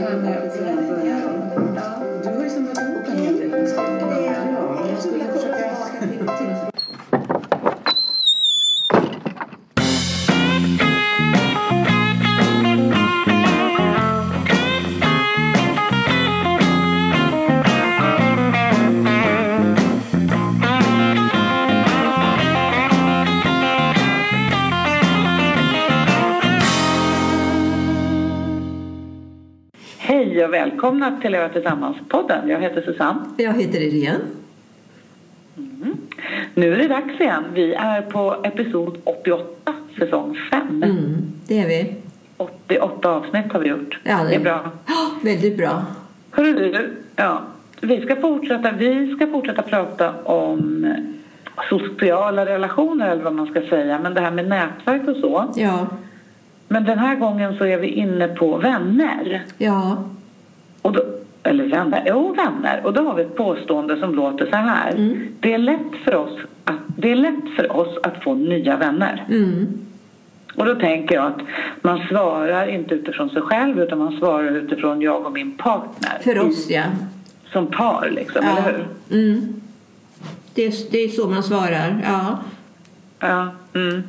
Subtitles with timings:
[0.00, 0.12] Du har
[2.44, 3.50] ju samlat ihop en hel del
[4.90, 6.69] jag skulle försöka...
[31.00, 32.48] välkomna till Leva Tillsammans-podden.
[32.48, 33.20] Jag heter Susanne.
[33.36, 34.18] Jag heter Irene.
[36.54, 37.44] Nu är det dags igen.
[37.54, 40.82] Vi är på episod 88, säsong 5.
[40.82, 41.94] Mm, det är vi.
[42.36, 43.98] 88 avsnitt har vi gjort.
[44.02, 44.70] Ja, det är bra.
[44.86, 45.84] Ja, väldigt bra.
[46.30, 47.42] Hörru du, ja,
[47.80, 50.86] vi, ska fortsätta, vi ska fortsätta prata om
[51.68, 53.98] sociala relationer eller vad man ska säga.
[53.98, 55.52] Men det här med nätverk och så.
[55.56, 55.86] Ja,
[56.68, 59.42] Men den här gången så är vi inne på vänner.
[59.58, 60.04] ja,
[60.82, 61.02] Och då,
[61.42, 62.80] eller vänner, jo vänner.
[62.84, 64.90] Och då har vi ett påstående som låter så här.
[64.90, 65.28] Mm.
[65.40, 69.24] Det, är lätt för oss att, det är lätt för oss att få nya vänner.
[69.28, 69.66] mm,
[70.54, 71.40] Och då tänker jag att
[71.82, 76.18] man svarar inte utifrån sig själv utan man svarar utifrån jag och min partner.
[76.20, 76.84] för oss ja.
[77.52, 78.58] Som par liksom, ja.
[78.58, 78.86] eller hur?
[79.18, 79.60] Mm.
[80.54, 82.38] Det, är, det är så man svarar, ja.
[83.20, 83.48] Ja.
[83.74, 84.02] Mm.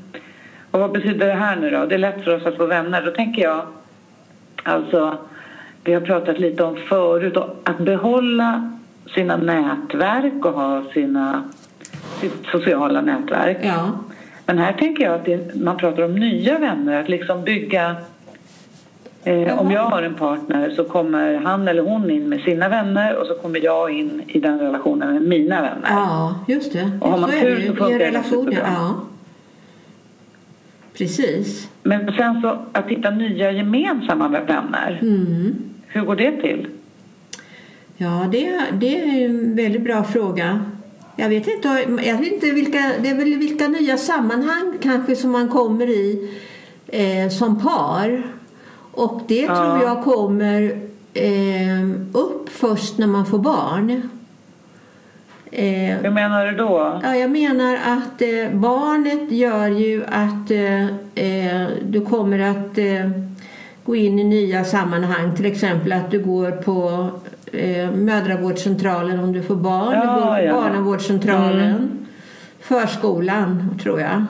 [0.71, 1.85] Och vad betyder det här nu då?
[1.85, 3.05] Det är lätt för oss att få vänner.
[3.05, 3.61] Då tänker jag,
[4.63, 5.17] alltså,
[5.83, 8.71] vi har pratat lite om förut, och att behålla
[9.15, 11.43] sina nätverk och ha sina,
[12.21, 13.57] sitt sociala nätverk.
[13.61, 13.91] Ja,
[14.45, 17.95] Men här tänker jag att det, man pratar om nya vänner, att liksom bygga...
[19.23, 23.15] Eh, om jag har en partner så kommer han eller hon in med sina vänner
[23.15, 25.89] och så kommer jag in i den relationen med mina vänner.
[25.89, 26.91] ja just det.
[27.01, 28.57] Och har man tur så funkar det superbra.
[28.65, 28.95] ja.
[30.97, 31.69] Precis.
[31.83, 35.55] Men sen så att hitta nya gemensamma vänner, Mm.
[35.93, 36.67] Hur går det till?
[37.97, 40.65] Ja, det, det är en väldigt bra fråga.
[41.15, 41.67] Jag vet inte,
[42.05, 46.29] jag vet inte vilka, det är väl vilka nya sammanhang kanske som man kommer i
[46.87, 48.23] eh, som par.
[48.91, 49.55] Och det Ja.
[49.55, 50.61] tror jag kommer
[51.13, 54.09] eh, upp först när man får barn.
[55.51, 56.99] Eh, Hur menar du då?
[57.03, 60.85] Ja, jag menar att eh, barnet gör ju att eh,
[61.25, 63.09] eh, du kommer att eh,
[63.85, 65.35] gå in i nya sammanhang.
[65.35, 67.09] Till exempel att du går på
[67.51, 69.93] eh, mödravårdscentralen om du får barn.
[69.93, 70.53] Ja, du går på ja.
[70.53, 72.07] barnavårdscentralen.
[72.59, 74.25] Förskolan, tror jag.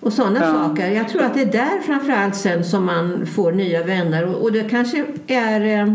[0.00, 0.52] Och sådana Ja.
[0.52, 0.90] saker.
[0.90, 4.26] Jag tror att det är där framförallt sen som man får nya vänner.
[4.28, 5.80] Och, och det kanske är...
[5.80, 5.94] Eh,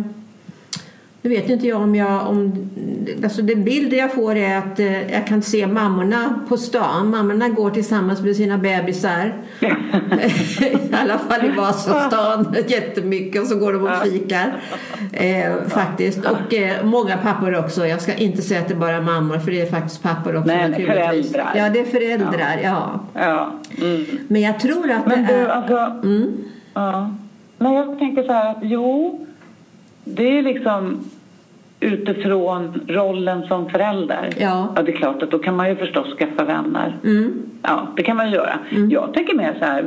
[1.21, 2.27] nu vet inte jag om jag...
[2.27, 2.69] Om,
[3.23, 7.09] alltså den bild jag får är att eh, jag kan se mammorna på stan.
[7.09, 9.33] Mammorna går tillsammans med sina bebisar.
[9.61, 14.55] I alla fall i Vasastan jättemycket och så går de och fikar.
[15.13, 16.25] Eh, faktiskt.
[16.25, 17.87] Och eh, många pappor också.
[17.87, 20.47] Jag ska inte säga att det är bara mammor för det är faktiskt pappor också.
[20.47, 21.31] Nej, nej, naturligtvis.
[21.31, 21.53] föräldrar.
[21.55, 22.59] Ja, det är föräldrar.
[22.63, 22.99] Ja.
[23.13, 23.51] Ja.
[23.81, 24.05] Mm.
[24.27, 25.47] Men jag tror att Men det du, är...
[25.47, 25.77] alltså...
[26.03, 26.37] Mm.
[26.73, 27.15] Ja.
[27.57, 29.25] Men jag tänker så här att jo,
[30.03, 31.09] det är liksom
[31.79, 34.29] utifrån rollen som förälder.
[34.37, 34.73] Ja.
[34.75, 36.97] ja, det är klart att då kan man ju förstås skaffa vänner.
[37.03, 37.41] Mm.
[37.63, 38.59] Ja, det kan man ju göra.
[38.89, 39.85] Jag tänker mer så här,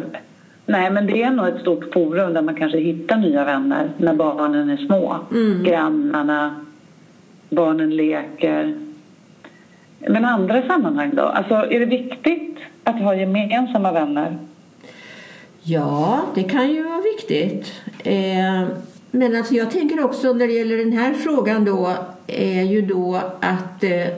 [0.67, 4.15] nej men det är nog ett stort forum där man kanske hittar nya vänner när
[4.15, 5.17] barnen är små.
[5.31, 5.65] Mm.
[5.65, 6.55] Grannarna,
[7.51, 8.75] barnen leker.
[9.99, 11.23] Men andra sammanhang då?
[11.23, 14.39] Alltså är det viktigt att ha gemensamma vänner?
[15.63, 17.73] Ja, det kan ju vara viktigt.
[18.05, 18.65] Eh,
[19.11, 21.93] men alltså jag tänker också när det gäller den här frågan då
[22.27, 24.09] är ju då att eh,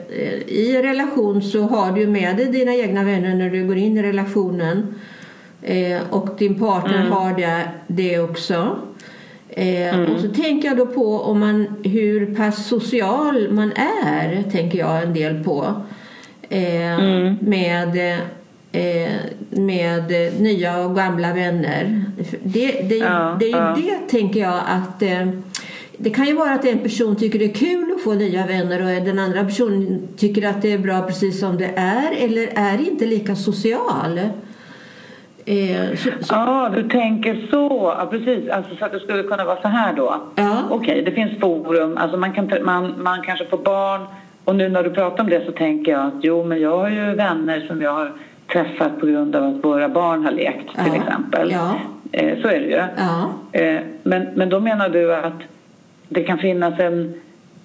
[0.46, 4.02] i relation så har du med dig dina egna vänner när du går in i
[4.02, 4.94] relationen.
[5.62, 8.76] Eh, och din partner har det, det också.
[9.48, 13.72] Eh, Och så tänker jag då på om man, hur pass social man
[14.06, 15.74] är, tänker jag en del på.
[16.48, 17.00] Eh,
[17.40, 18.18] Med eh,
[19.50, 22.04] med eh, nya och gamla vänner.
[22.42, 23.76] Det, det, Ja, det är ja.
[23.76, 25.28] det, tänker jag, att eh,
[25.96, 28.80] det kan ju vara att en person tycker det är kul att få nya vänner
[28.80, 32.88] och den andra personen tycker att det är bra precis som det är eller är
[32.88, 34.18] inte lika social.
[35.44, 37.94] Eh, så, så, Ja, du tänker så.
[37.98, 38.50] Ja, precis.
[38.50, 40.22] Alltså, så att det skulle kunna vara så här då.
[40.34, 40.62] Ja.
[40.70, 41.96] Okej, det finns forum.
[41.96, 44.00] Alltså, man, kan, man, man kanske får barn.
[44.44, 46.88] Och nu när du pratar om det så tänker jag att jo, men jag har
[46.88, 48.12] ju vänner som jag har
[48.52, 51.02] träffat på grund av att våra barn har lekt till Ja.
[51.02, 51.50] exempel.
[51.50, 51.74] Ja.
[52.12, 52.82] Eh, så är det ju.
[52.96, 55.40] ja, Eh, men, men då menar du att
[56.08, 57.14] det kan finnas en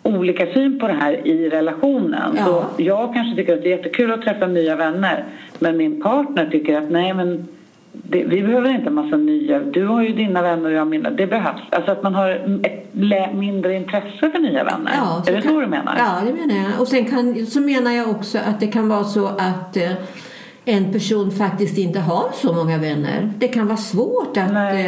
[0.03, 2.35] olika syn på det här i relationen.
[2.37, 2.45] Ja.
[2.45, 5.23] Så jag kanske tycker att det är jättekul att träffa nya vänner
[5.59, 7.47] men min partner tycker att nej men
[7.91, 9.59] det, vi behöver inte en massa nya.
[9.59, 11.09] Du har ju dina vänner och jag har mina.
[11.09, 11.61] Det behövs.
[11.69, 12.93] Alltså att man har ett
[13.33, 14.91] mindre intresse för nya vänner.
[14.97, 15.95] Ja, är det kan, så du menar?
[15.97, 16.81] Ja, det menar jag.
[16.81, 19.91] Och sen kan, så menar jag också att det kan vara så att eh,
[20.69, 23.33] en person faktiskt inte har så många vänner.
[23.37, 24.85] Det kan vara svårt att Nej.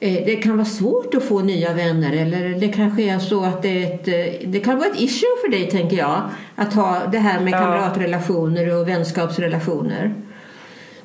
[0.00, 3.44] eh, eh, det kan vara svårt att få nya vänner eller det kanske är så
[3.44, 6.22] att det är ett, eh, det kan vara ett issue för dig tänker jag
[6.56, 7.58] att ha det här med Ja.
[7.58, 10.14] kamratrelationer och vänskapsrelationer.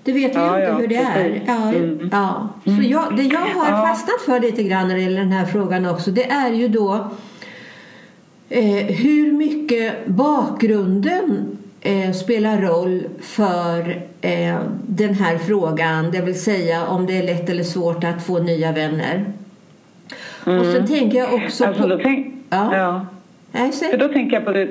[0.03, 1.43] Det vet vi Ja, inte ja, hur det är.
[1.47, 2.09] Ja, Mm.
[2.11, 2.49] ja.
[2.65, 5.85] Så jag, det jag har fastnat för lite grann när det gäller den här frågan
[5.85, 7.07] också det är ju då
[8.49, 14.55] eh, hur mycket bakgrunden eh, spelar roll för eh,
[14.87, 18.71] den här frågan, det vill säga om det är lätt eller svårt att få nya
[18.71, 19.25] vänner.
[20.43, 21.73] Och sen tänker jag också Mm.
[21.73, 21.89] Alltså, på...
[21.89, 22.75] då, tänk, Ja.
[22.75, 23.05] ja.
[23.91, 24.67] För då tänker jag på det.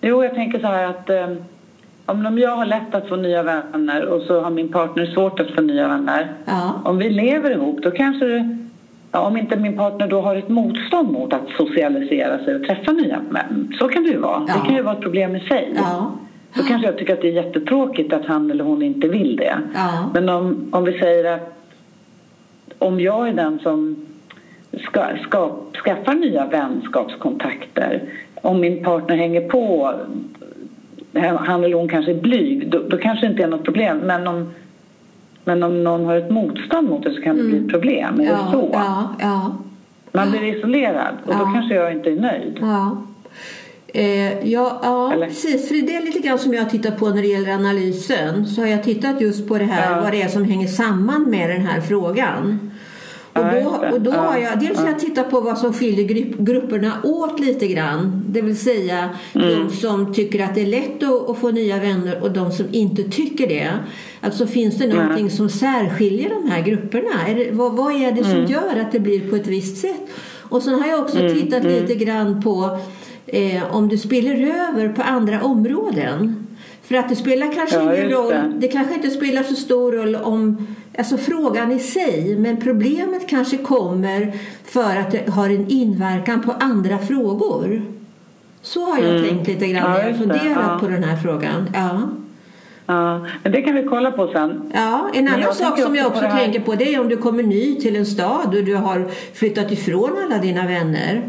[0.00, 1.28] Jo, jag tänker så här att eh,
[2.06, 5.50] om jag har lätt att få nya vänner och så har min partner svårt att
[5.50, 6.32] få nya vänner.
[6.44, 6.72] Ja.
[6.84, 8.58] Om vi lever ihop då kanske det,
[9.12, 12.92] ja, om inte min partner då har ett motstånd mot att socialisera sig och träffa
[12.92, 13.74] nya män.
[13.78, 14.44] Så kan det ju vara.
[14.48, 14.54] Ja.
[14.54, 15.72] Det kan ju vara ett problem i sig.
[15.76, 16.12] Ja.
[16.58, 19.58] Så kanske jag tycker att det är jättetråkigt att han eller hon inte vill det.
[19.74, 20.10] Ja.
[20.14, 21.54] Men om, om vi säger att
[22.78, 23.96] om jag är den som
[24.88, 28.02] ska, ska, skaffar nya vänskapskontakter
[28.34, 29.92] om min partner hänger på
[31.38, 34.26] han eller hon kanske är blyg då, då kanske det inte är något problem men
[34.26, 34.50] om,
[35.44, 38.20] men om någon har ett motstånd mot det så kan det bli ett problem.
[38.20, 38.40] Är det Mm.
[38.46, 38.70] Ja, så?
[38.72, 39.56] ja, ja.
[40.12, 42.58] Man blir isolerad och då kanske jag inte är nöjd.
[42.60, 42.96] Ja.
[43.94, 45.26] Eh, ja, ja Eller?
[45.26, 45.68] precis.
[45.68, 48.46] För det är lite grann som jag tittar på när det gäller analysen.
[48.46, 50.00] Så har jag tittat just på det här, Ja.
[50.02, 52.70] vad det är som hänger samman med den här frågan.
[53.32, 56.38] Och då, och då har jag, dels har jag tittat på vad som skiljer grupp,
[56.38, 58.24] grupperna åt lite grann.
[58.28, 59.48] Det vill säga Mm.
[59.48, 62.66] de som tycker att det är lätt att, att få nya vänner och de som
[62.72, 63.70] inte tycker det.
[64.20, 67.26] Alltså finns det någonting som särskiljer de här grupperna?
[67.28, 68.50] Är det, vad, vad är det som Mm.
[68.50, 70.00] gör att det blir på ett visst sätt?
[70.50, 72.78] Och sen har jag också tittat lite grann på
[73.28, 74.34] eh, om det spiller
[74.68, 76.46] över på andra områden.
[76.82, 78.28] För att det spelar kanske Ja, ingen roll.
[78.32, 78.52] det.
[78.58, 80.66] Det kanske inte spelar så stor roll om
[80.98, 84.32] alltså frågan i sig, men problemet kanske kommer
[84.64, 87.82] för att det har en inverkan på andra frågor.
[88.62, 89.92] Så har jag tänkt lite grann Mm.
[89.96, 90.78] Ja, när jag funderat Ja.
[90.80, 91.70] på den här frågan.
[91.74, 92.00] Ja.
[92.86, 94.72] Ja, men det kan vi kolla på sen.
[94.74, 97.42] Ja, en annan sak som jag också på tänker på det är om du kommer
[97.42, 101.22] ny till en stad och du har flyttat ifrån alla dina vänner.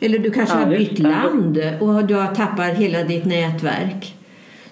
[0.00, 4.14] Eller du kanske Ja, har bytt land och du har tappat hela ditt nätverk.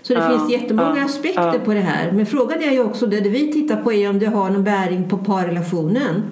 [0.03, 1.59] Så det Ja, finns jättemånga ja, aspekter ja.
[1.65, 2.13] på det här.
[2.13, 5.09] Men frågan är ju också, det vi tittar på är om det har någon bäring
[5.09, 6.23] på parrelationen.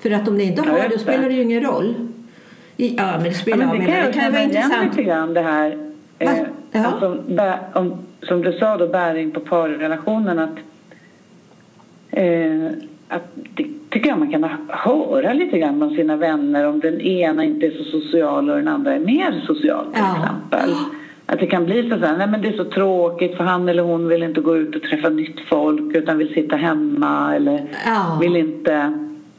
[0.00, 0.98] För att om det inte Ja, har det det.
[0.98, 1.94] spelar det ju ingen roll.
[2.76, 4.90] I, ja, men det Ja, spelar men jag det kan det kan vara intressant.
[4.96, 5.78] lite grann det här.
[6.18, 6.30] Eh,
[6.72, 6.86] Ja.
[6.86, 10.38] alltså, bä, om, som du sa då, bäring på parrelationen.
[10.38, 10.50] Att,
[12.10, 12.70] eh,
[13.10, 13.22] att
[13.54, 17.66] det tycker jag man kan höra lite grann bland sina vänner om den ena inte
[17.66, 20.16] är så social och den andra är mer social till Ja.
[20.24, 20.70] exempel.
[21.26, 23.82] Att det kan bli så här, nej men det är så tråkigt för han eller
[23.82, 28.18] hon vill inte gå ut och träffa nytt folk utan vill sitta hemma eller Ja.
[28.20, 28.92] vill inte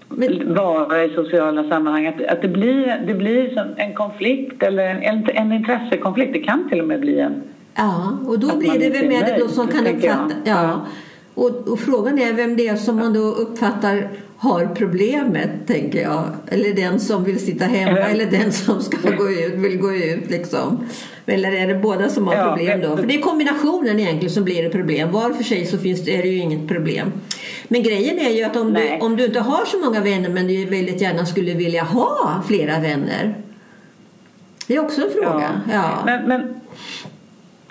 [0.10, 2.06] Men- vara i sociala sammanhang.
[2.08, 6.34] Att, att det blir, det blir en konflikt eller en, en intressekonflikt.
[6.34, 7.34] Det kan till och med bli en...
[7.76, 10.32] Ja, och då blir det vem är det då som kan uppfatta...
[10.44, 10.64] Ja.
[10.64, 10.82] Ja.
[11.34, 16.24] Och, och frågan är vem det är som man då uppfattar har problemet, tänker jag.
[16.48, 19.94] Eller den som vill sitta hemma Eller- eller den som ska gå ut, vill gå
[19.94, 20.80] ut liksom.
[21.26, 22.98] Eller är det båda som har Ja, problem då?
[22.98, 25.12] För det är kombinationen egentligen som blir ett problem.
[25.12, 27.12] Var för sig så finns det, är det ju inget problem.
[27.68, 30.48] Men grejen är ju att om du, om du inte har så många vänner men
[30.48, 33.36] du väldigt gärna skulle vilja ha flera vänner.
[34.68, 35.62] Det är också en fråga.
[35.72, 36.04] Ja.
[36.06, 36.56] Men, men,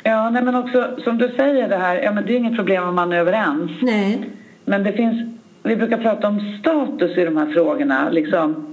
[0.03, 2.89] ja, nej, men också som du säger det här, ja men det är inget problem
[2.89, 3.71] om man är överens.
[3.83, 4.29] Nej.
[4.65, 8.11] Men det finns, vi brukar prata om status i de här frågorna.
[8.11, 8.67] Liksom,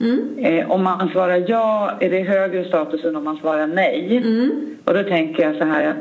[0.00, 0.20] Mm.
[0.38, 4.16] eh, om man svarar ja är det högre status än om man svarar nej.
[4.16, 4.50] Mm.
[4.84, 5.96] Och då tänker jag så här att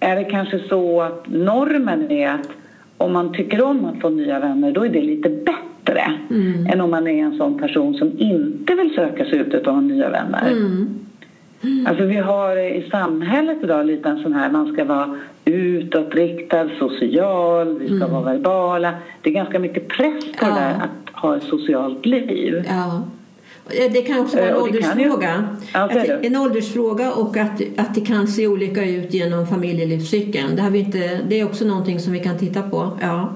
[0.00, 2.48] är det kanske så att normen är att
[2.96, 6.66] om man tycker om att få nya vänner då är det lite bättre Mm.
[6.66, 10.08] än om man är en sån person som inte vill söka sig ut ha nya
[10.10, 10.50] vänner.
[10.50, 10.88] Mm.
[11.86, 17.78] Alltså vi har i samhället idag lite en sån här, man ska vara utåtriktad, social,
[17.78, 18.10] vi ska Mm.
[18.12, 18.92] vara verbala.
[19.22, 20.46] Det är ganska mycket press på Ja.
[20.48, 22.64] det där att ha ett socialt liv.
[22.68, 23.02] Ja.
[23.92, 24.76] Det kan också vara en Eh, kan ju-
[25.10, 25.44] åldersfråga.
[25.74, 26.26] Ja, det- du.
[26.26, 30.56] en åldersfråga och att, att det kan se olika ut genom familjelivscykeln.
[30.56, 32.98] Det, har vi inte, det är också någonting som vi kan titta på.
[33.02, 33.32] Ja.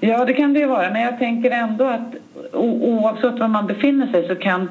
[0.00, 0.90] Ja, det kan det ju vara.
[0.92, 2.14] Men jag tänker ändå att
[2.52, 4.68] oavsett var man befinner sig så kan,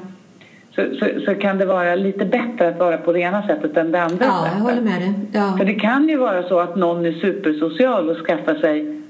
[0.74, 3.92] så, så, så kan det vara lite bättre att vara på det ena sättet än
[3.92, 5.12] det andra ja, jag håller med dig.
[5.32, 5.54] Ja.
[5.58, 9.00] För det kan ju vara så att någon är supersocial och skaffar sig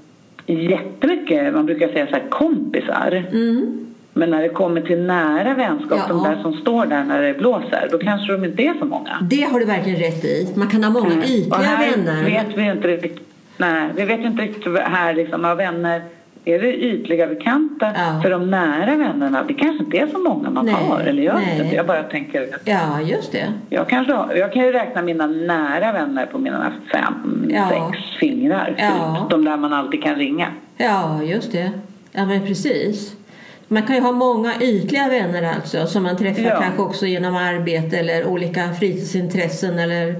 [0.45, 3.23] jättemycket, man brukar säga så här, kompisar.
[3.31, 3.87] Mm.
[4.13, 6.05] Men när det kommer till nära vänskap, Ja.
[6.09, 9.17] de där som står där när det blåser, då kanske de inte är så många.
[9.21, 10.53] Det har du verkligen rätt i.
[10.55, 11.23] Man kan ha många Mm.
[11.23, 12.23] Ytliga vänner.
[12.25, 13.19] vet vi inte riktigt,
[13.57, 16.01] nej, vi vet inte riktigt här liksom, av vänner.
[16.45, 17.91] Är det ytliga bekanta?
[17.95, 18.21] Ja.
[18.23, 20.99] För de nära vännerna, det kanske inte är så många man Nej, har.
[20.99, 21.67] Eller gör nej.
[21.69, 21.75] det.
[21.75, 23.53] Jag bara tänker att Ja, just det.
[23.69, 27.69] jag, kanske har, jag kan ju räkna mina nära vänner på mina fem, Ja.
[27.69, 28.75] sex fingrar.
[28.77, 29.17] Ja.
[29.21, 29.29] Typ.
[29.29, 30.47] De där man alltid kan ringa.
[30.77, 31.71] Ja, just det.
[32.11, 33.13] Ja, men precis.
[33.67, 36.59] Man kan ju ha många ytliga vänner alltså som man träffar Ja.
[36.61, 40.15] kanske också genom arbete eller olika fritidsintressen eller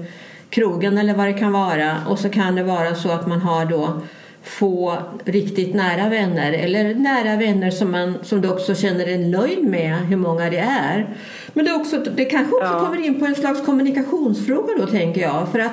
[0.50, 1.92] krogen eller vad det kan vara.
[2.08, 4.00] Och så kan det vara så att man har då
[4.42, 9.64] få riktigt nära vänner eller nära vänner som, man, som du också känner dig nöjd
[9.64, 11.16] med hur många det är.
[11.52, 12.80] Men det, också, det kanske också Ja.
[12.80, 15.48] kommer in på en slags kommunikationsfråga då tänker jag.
[15.52, 15.72] För att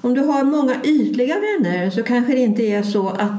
[0.00, 3.32] om du har många ytliga vänner så kanske det inte är så att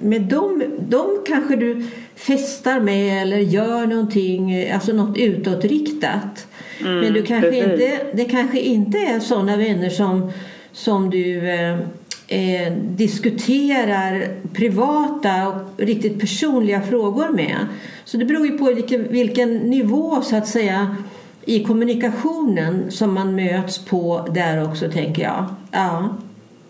[0.00, 6.46] med dem, dem kanske du festar med eller gör någonting, alltså något utåtriktat.
[6.80, 7.72] Men du kanske precis.
[7.72, 10.32] inte, det kanske inte är sådana vänner som,
[10.72, 11.78] som du eh,
[12.28, 17.56] eh, diskuterar privata och riktigt personliga frågor med.
[18.04, 20.96] Så det beror ju på vilken, vilken nivå så att säga
[21.44, 25.44] i kommunikationen som man möts på där också tänker jag.
[25.72, 26.08] Ja.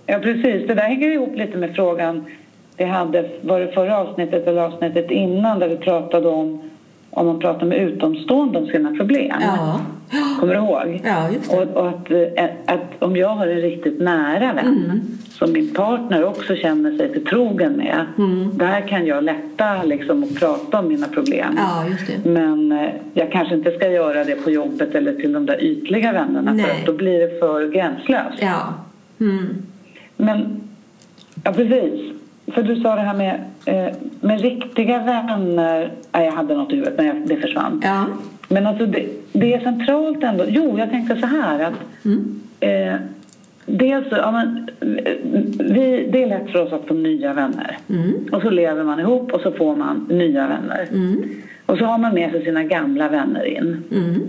[0.06, 0.66] Ja, precis.
[0.66, 2.24] Det där hänger ihop lite med frågan
[2.76, 6.70] vi hade, var det förra avsnittet eller avsnittet innan där vi pratade om
[7.14, 9.32] om man pratar med utomstående om sina problem.
[9.40, 9.80] Ja.
[10.40, 11.00] Kommer du ihåg?
[11.04, 11.28] Ja.
[11.50, 15.00] Och, och att, eh, att om jag har en riktigt nära vän Mm.
[15.30, 18.06] som min partner också känner sig förtrogen med.
[18.18, 18.58] Mm.
[18.58, 21.54] Där kan jag lätta liksom och prata om mina problem.
[21.56, 21.84] Ja.
[22.24, 26.12] Men eh, jag kanske inte ska göra det på jobbet eller till de där ytliga
[26.12, 26.64] vännerna Nej.
[26.64, 28.38] för att då blir det för gränslöst.
[28.40, 28.74] Ja.
[29.20, 29.46] Mm.
[30.16, 30.60] Men,
[31.44, 32.13] ja precis.
[32.52, 35.90] För du sa det här med, eh, med riktiga vänner.
[36.12, 37.80] Nej, jag hade något i huvudet men jag- det försvann.
[37.84, 38.06] Ja.
[38.48, 40.44] Men alltså det, det är centralt ändå.
[40.48, 42.40] Jo, jag tänkte så här att Mm.
[42.60, 42.94] eh,
[43.66, 44.68] dels, ja, men,
[45.58, 47.78] vi, det är lätt för oss att få nya vänner.
[47.90, 48.12] Mm.
[48.32, 50.86] Och så lever man ihop och så får man nya vänner.
[50.92, 51.22] Mm.
[51.66, 53.82] Och så har man med sig sina gamla vänner in.
[53.92, 54.20] Mm.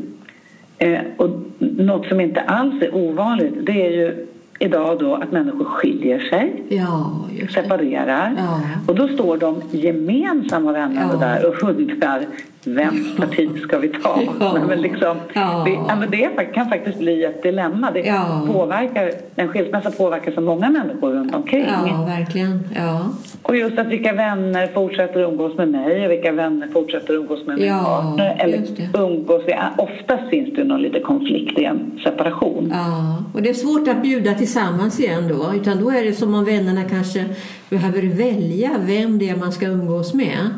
[0.78, 1.30] Eh, och
[1.60, 4.26] något som inte alls är ovanligt det är ju
[4.60, 8.34] idag då att människor skiljer sig, Ja, just separerar.
[8.38, 8.60] Ja.
[8.88, 11.20] Och då står de gemensamma vännerna Ja.
[11.20, 12.26] där och undrar
[12.68, 14.22] vems parti ska vi ta?
[14.40, 14.58] Ja.
[14.68, 15.18] Men liksom,
[15.66, 17.92] det, det kan faktiskt bli ett dilemma.
[17.92, 18.14] Det
[18.54, 21.66] påverkar, en skilsmässa påverkar så många människor runt omkring.
[21.88, 22.60] Ja, verkligen.
[22.76, 23.02] Ja.
[23.42, 27.58] Och just att vilka vänner fortsätter umgås med mig och vilka vänner fortsätter umgås med
[27.60, 28.36] min partner.
[28.40, 28.62] Eller
[28.94, 32.72] umgås vi, oftast finns det någon lite konflikt i en separation.
[32.74, 33.18] ja.
[33.34, 35.54] Och det är svårt att bjuda tillsammans igen då.
[35.56, 37.25] Utan då är det som om vännerna kanske
[37.70, 40.50] behöver välja vem det är man ska umgås med.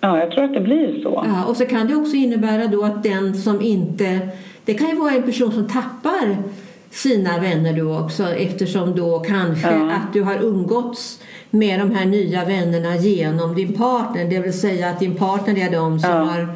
[0.00, 1.24] Ja, jag tror att det blir så.
[1.26, 4.28] Ja, och så kan det också innebära då att den som inte...
[4.64, 6.36] Det kan ju vara en person som tappar
[6.90, 9.90] sina vänner då också eftersom då kanske Ja.
[9.92, 11.20] att du har umgåtts
[11.50, 14.24] med de här nya vännerna genom din partner.
[14.24, 16.16] Det vill säga att din partner är de som Ja.
[16.16, 16.46] har,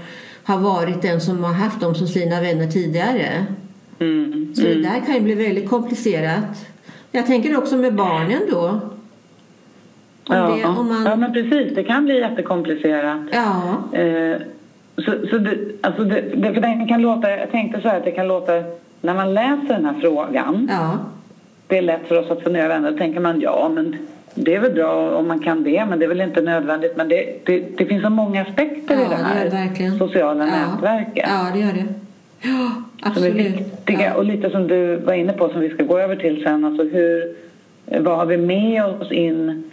[0.44, 3.46] har varit den som har haft dem som sina vänner tidigare.
[3.98, 4.54] Mm.
[4.54, 6.66] Så det där kan ju bli väldigt komplicerat.
[7.12, 8.80] Jag tänker också med barnen då.
[10.28, 11.74] Om Ja, det, om man, ja, men precis.
[11.74, 13.20] Det kan bli jättekomplicerat.
[13.32, 14.36] ja, Eh,
[14.96, 18.04] så, så det, alltså det, det, för den kan låta, jag tänkte så här att
[18.04, 18.52] det kan låta,
[19.00, 20.98] när man läser den här frågan, ja,
[21.66, 23.96] det är lätt för oss att nya vänner, då tänker man ja, men
[24.34, 26.96] det är väl bra om man kan det, men det är väl inte nödvändigt.
[26.96, 30.72] Men det, det, finns så många aspekter ja i det här det sociala ja.
[30.72, 31.28] nätverket.
[31.28, 31.84] Ja, det gör det.
[32.40, 32.70] Ja,
[33.02, 33.36] som är absolut.
[33.36, 34.14] viktiga.
[34.14, 36.64] Och lite som du var inne på, som vi ska gå över till sen.
[36.64, 37.36] Alltså hur,
[38.00, 39.70] vad har vi med oss in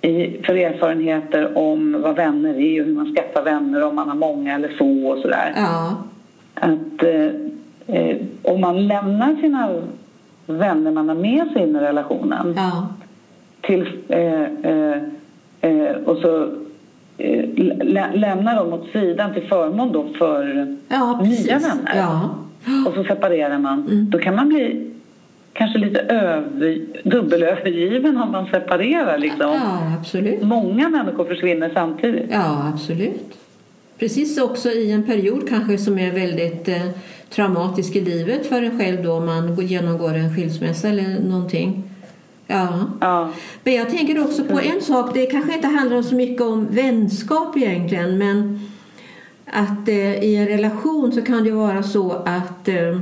[0.00, 4.16] i, för erfarenheter om vad vänner är och hur man skaffar vänner, om man har
[4.16, 5.52] många eller få och sådär.
[5.56, 5.96] Ja,
[6.54, 9.82] Att eh, eh, om man lämnar sina
[10.46, 12.88] vänner man har med sig in i relationen ja,
[13.60, 14.98] till, eh, eh,
[15.60, 16.42] eh, och så
[17.18, 17.44] eh,
[17.84, 22.30] lä, lämnar dem åt sidan till förmån då för ja nya vänner Ja,
[22.86, 23.80] och så separerar man.
[23.90, 24.10] Mm.
[24.10, 24.90] Då kan man bli
[25.52, 29.18] kanske lite över, dubbelövergiven om man separerar.
[29.18, 29.40] Liksom.
[29.40, 30.42] ja, absolut.
[30.42, 32.26] Många människor försvinner samtidigt.
[32.30, 33.38] Ja, absolut.
[33.98, 36.82] Precis också i en period kanske som är väldigt eh,
[37.30, 41.82] traumatisk i livet för en själv då om man går- genomgår en skilsmässa eller någonting.
[42.46, 42.68] Ja.
[43.00, 43.30] Ja,
[43.64, 45.14] Men jag tänker också på en sak.
[45.14, 48.60] Det kanske inte handlar så mycket om vänskap egentligen men
[49.52, 53.00] att eh, i en relation så kan det vara så att eh,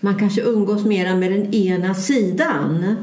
[0.00, 2.96] man kanske umgås mera med den ena sidan.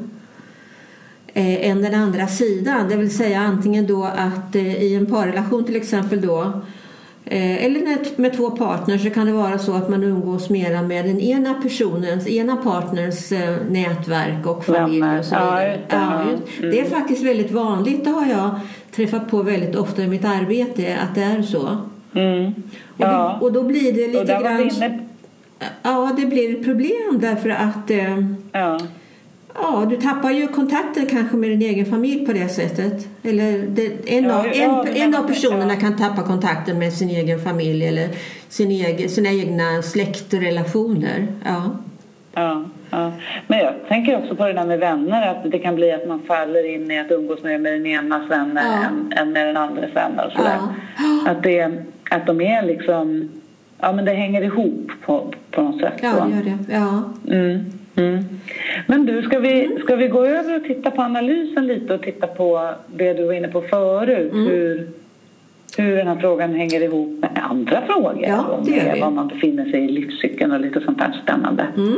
[1.34, 2.90] eh, än den andra sidan.
[2.90, 6.62] Det vill säga antingen då att eh, i en parrelation till exempel då
[7.26, 11.06] Eh, eller med två partners så kan det vara så att man umgås mera med
[11.06, 15.80] den ena personens, ena partners eh, nätverk och familj och så vidare.
[15.90, 16.26] Ja,
[16.62, 18.60] det är faktiskt väldigt vanligt, det har jag
[18.96, 21.78] träffat på väldigt ofta i mitt arbete, att det är så.
[22.14, 22.54] Mm.
[22.98, 23.34] Ja.
[23.34, 24.70] Och, då, och då blir det lite grann...
[25.84, 28.18] Ja, det blir ett problem därför att eh,
[28.52, 28.80] ja.
[29.56, 33.08] Ja, du tappar ju kontakten kanske med din egen familj på det sättet.
[33.24, 37.40] Eller det, en, ja, av, en, en av personerna kan tappa kontakten med sin egen
[37.40, 38.10] familj eller
[38.50, 41.28] sin egen, sina egna släktrelationer.
[41.46, 41.72] Ja.
[42.34, 43.12] Ja, ja.
[43.48, 46.22] Men jag tänker också på det där med vänner, att det kan bli att man
[46.28, 48.88] faller in i att umgås mer med den enas vänner ja.
[48.88, 50.58] än, än med den andres vänner och sådär.
[50.98, 51.32] Ja.
[51.32, 51.72] Att, det,
[52.12, 53.30] att de är liksom,
[53.80, 55.94] ja men det hänger ihop på, på något sätt.
[56.02, 56.74] Ja, det gör det.
[56.74, 57.04] Ja.
[57.28, 57.66] Mm.
[57.96, 58.24] Mm.
[58.88, 62.28] Men du, ska vi, ska vi gå över och titta på analysen lite och titta
[62.28, 64.34] på det du var inne på förut?
[64.34, 64.48] Mm.
[64.48, 64.90] Hur,
[65.78, 68.26] hur den här frågan hänger ihop med andra frågor?
[68.28, 69.02] Ja, det gör vi.
[69.02, 71.68] Var man befinner sig i livscykeln och lite sånt där spännande.
[71.78, 71.98] Mm.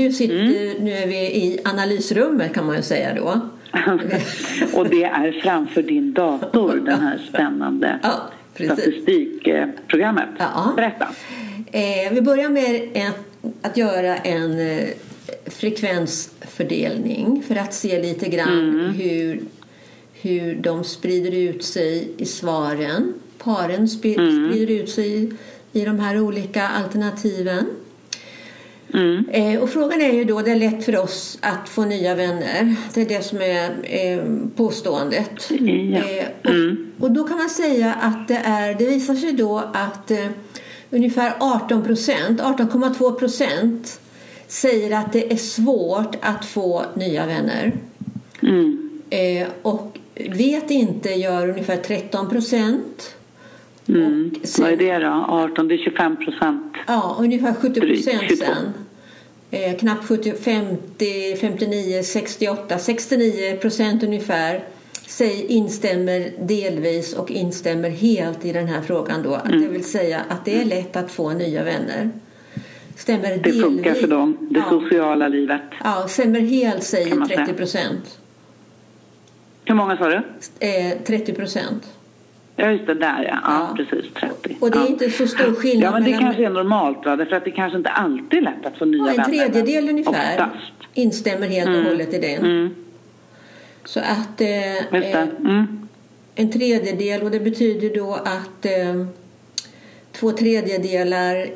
[0.00, 0.84] Nu, sitter, mm.
[0.84, 3.40] nu är vi i analysrummet kan man ju säga då.
[4.78, 10.28] och det är framför din dator, den här spännande ja, statistikprogrammet.
[10.38, 10.72] Ja.
[10.76, 11.08] Berätta.
[11.72, 13.12] Eh, vi börjar med en,
[13.62, 14.88] att göra en eh,
[15.46, 18.94] frekvensfördelning för att se lite grann mm.
[18.94, 19.40] hur,
[20.12, 23.14] hur de sprider ut sig i svaren.
[23.38, 24.50] Paren sprider, mm.
[24.50, 25.32] sprider ut sig i,
[25.72, 27.66] i de här olika alternativen.
[28.94, 29.28] Mm.
[29.30, 32.76] Eh, och frågan är ju då, det är lätt för oss att få nya vänner.
[32.94, 34.24] Det är det som är eh,
[34.56, 35.50] påståendet.
[35.50, 35.94] Mm.
[35.94, 36.92] Eh, och, mm.
[36.98, 40.26] och, då kan man säga att det är, det visar sig då att eh,
[40.90, 44.00] ungefär 18 procent, 18,2 procent
[44.46, 47.72] säger att det är svårt att få nya vänner.
[48.42, 48.84] Mm.
[49.62, 53.16] Och vet inte gör ungefär 13 procent.
[53.88, 54.34] Mm.
[54.42, 55.26] Sen, Vad är det då?
[55.28, 56.72] 18, det är 25 procent.
[56.86, 58.72] Ja, ungefär 70 procent sen.
[59.50, 64.64] Eh, knappt 70, 50, 59, 68, 69 procent ungefär
[65.06, 69.34] säg, instämmer delvis och instämmer helt i den här frågan då.
[69.34, 69.62] Mm.
[69.62, 72.10] Det vill säga att det är lätt att få nya vänner.
[72.96, 73.62] Stämmer det delvis.
[73.62, 74.70] funkar för dem, det ja.
[74.70, 75.60] sociala livet.
[75.84, 78.18] Ja, stämmer helt säger 30 procent.
[79.64, 80.22] Hur många sa du?
[80.66, 81.97] Eh, 30 procent.
[82.60, 82.94] Ja, just det.
[82.94, 83.38] Där, ja.
[83.44, 83.74] ja, ja.
[83.76, 84.12] precis.
[84.14, 84.56] 30.
[84.60, 84.88] Och det är ja.
[84.88, 85.86] inte så stor skillnad.
[85.86, 86.24] Ja, men det mellan...
[86.24, 87.16] kanske är normalt, va?
[87.16, 89.24] Därför att det kanske inte alltid är lätt att få nya vänner.
[89.24, 90.72] En tredjedel ungefär Oftast.
[90.94, 91.86] instämmer helt och mm.
[91.86, 92.34] hållet i det.
[92.34, 92.74] Mm.
[93.84, 94.40] Så att...
[94.40, 94.94] Eh,
[95.40, 95.88] mm.
[96.34, 99.06] En tredjedel, och det betyder då att eh,
[100.12, 101.46] två tredjedelar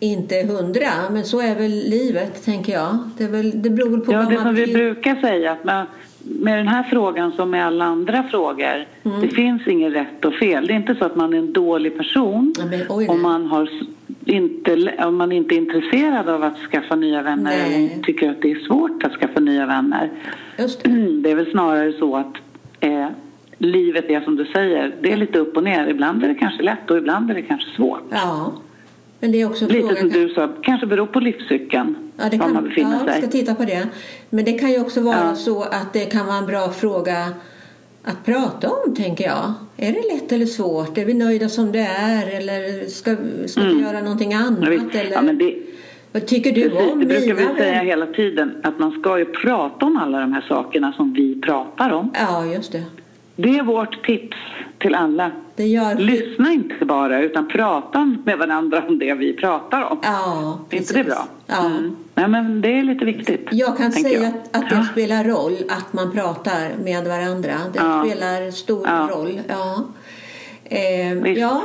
[0.00, 2.98] inte är hundra, men så är väl livet, tänker jag.
[3.18, 4.44] Det, är väl, det beror på ja, vad det man...
[4.44, 5.86] som vi brukar säga, att man
[6.28, 9.20] med den här frågan som med alla andra frågor, mm.
[9.20, 10.66] det finns inget rätt och fel.
[10.66, 13.70] Det är inte så att man är en dålig person men, om, man har
[14.24, 17.92] inte, om man inte är intresserad av att skaffa nya vänner nej.
[17.92, 20.10] eller tycker att det är svårt att skaffa nya vänner.
[20.56, 21.22] Det.
[21.22, 22.34] det är väl snarare så att
[22.80, 23.06] eh,
[23.58, 25.86] livet är som du säger, det är lite upp och ner.
[25.86, 28.04] Ibland är det kanske lätt och ibland är det kanske svårt.
[28.10, 28.52] Ja.
[29.20, 31.94] Men det är också Lite frågan, som du sa, kanske beror på livscykeln.
[32.16, 33.20] Ja, det kan, man befinner ja, sig.
[33.20, 33.88] vi ska titta på det.
[34.30, 35.34] Men det kan ju också vara ja.
[35.34, 37.32] så att det kan vara en bra fråga
[38.04, 39.52] att prata om, tänker jag.
[39.76, 40.98] Är det lätt eller svårt?
[40.98, 43.76] Är vi nöjda som det är eller ska, ska mm.
[43.76, 44.58] vi göra någonting annat?
[44.62, 45.12] Ja, eller?
[45.12, 45.54] Ja, men det,
[46.12, 49.24] Vad tycker du precis, om Det brukar vi säga hela tiden, att man ska ju
[49.24, 52.10] prata om alla de här sakerna som vi pratar om.
[52.14, 52.82] Ja, just det.
[53.40, 54.36] Det är vårt tips
[54.78, 55.30] till alla.
[55.98, 59.98] Lyssna inte bara, utan prata med varandra om det vi pratar om.
[60.02, 60.90] Ja, precis.
[60.90, 61.28] inte det bra?
[61.46, 61.66] Ja.
[61.66, 61.96] Mm.
[62.14, 63.48] Nej, men det är lite viktigt.
[63.50, 64.24] Jag kan säga jag.
[64.24, 64.86] Att, att det ja.
[64.92, 67.54] spelar roll att man pratar med varandra.
[67.72, 68.04] Det ja.
[68.06, 69.08] spelar stor ja.
[69.12, 69.40] roll.
[69.48, 69.84] Ja.
[70.64, 71.62] Eh, ja.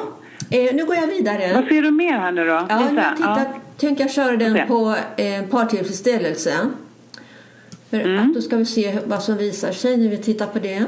[0.50, 1.54] Eh, nu går jag vidare.
[1.54, 2.66] Vad ser du mer här nu då?
[2.70, 3.42] Ja, nu titta,
[3.78, 6.54] tänker jag köra den på eh, partillfredsställelse.
[7.90, 8.20] För mm.
[8.20, 10.86] att då ska vi se vad som visar sig när vi tittar på det.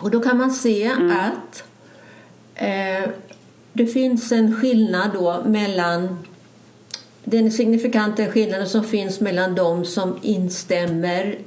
[0.00, 1.10] Och då kan man se mm.
[1.10, 1.64] att
[2.54, 3.10] eh,
[3.72, 6.18] det finns en skillnad då mellan
[7.24, 11.38] den signifikanta skillnaden som finns mellan de som instämmer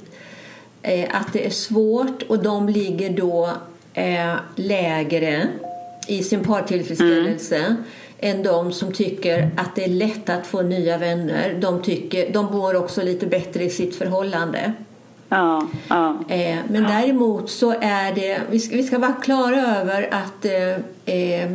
[0.82, 3.50] eh, att det är svårt och de ligger då
[3.94, 5.48] eh, lägre
[6.08, 7.76] i sin partillfredsställelse mm.
[8.18, 11.56] än de som tycker att det är lätt att få nya vänner.
[11.60, 14.72] De, tycker, de mår också lite bättre i sitt förhållande.
[15.34, 16.16] Ja, ja.
[16.28, 21.14] Eh, men däremot så är det, vi ska, vi ska vara klara över att eh,
[21.14, 21.50] eh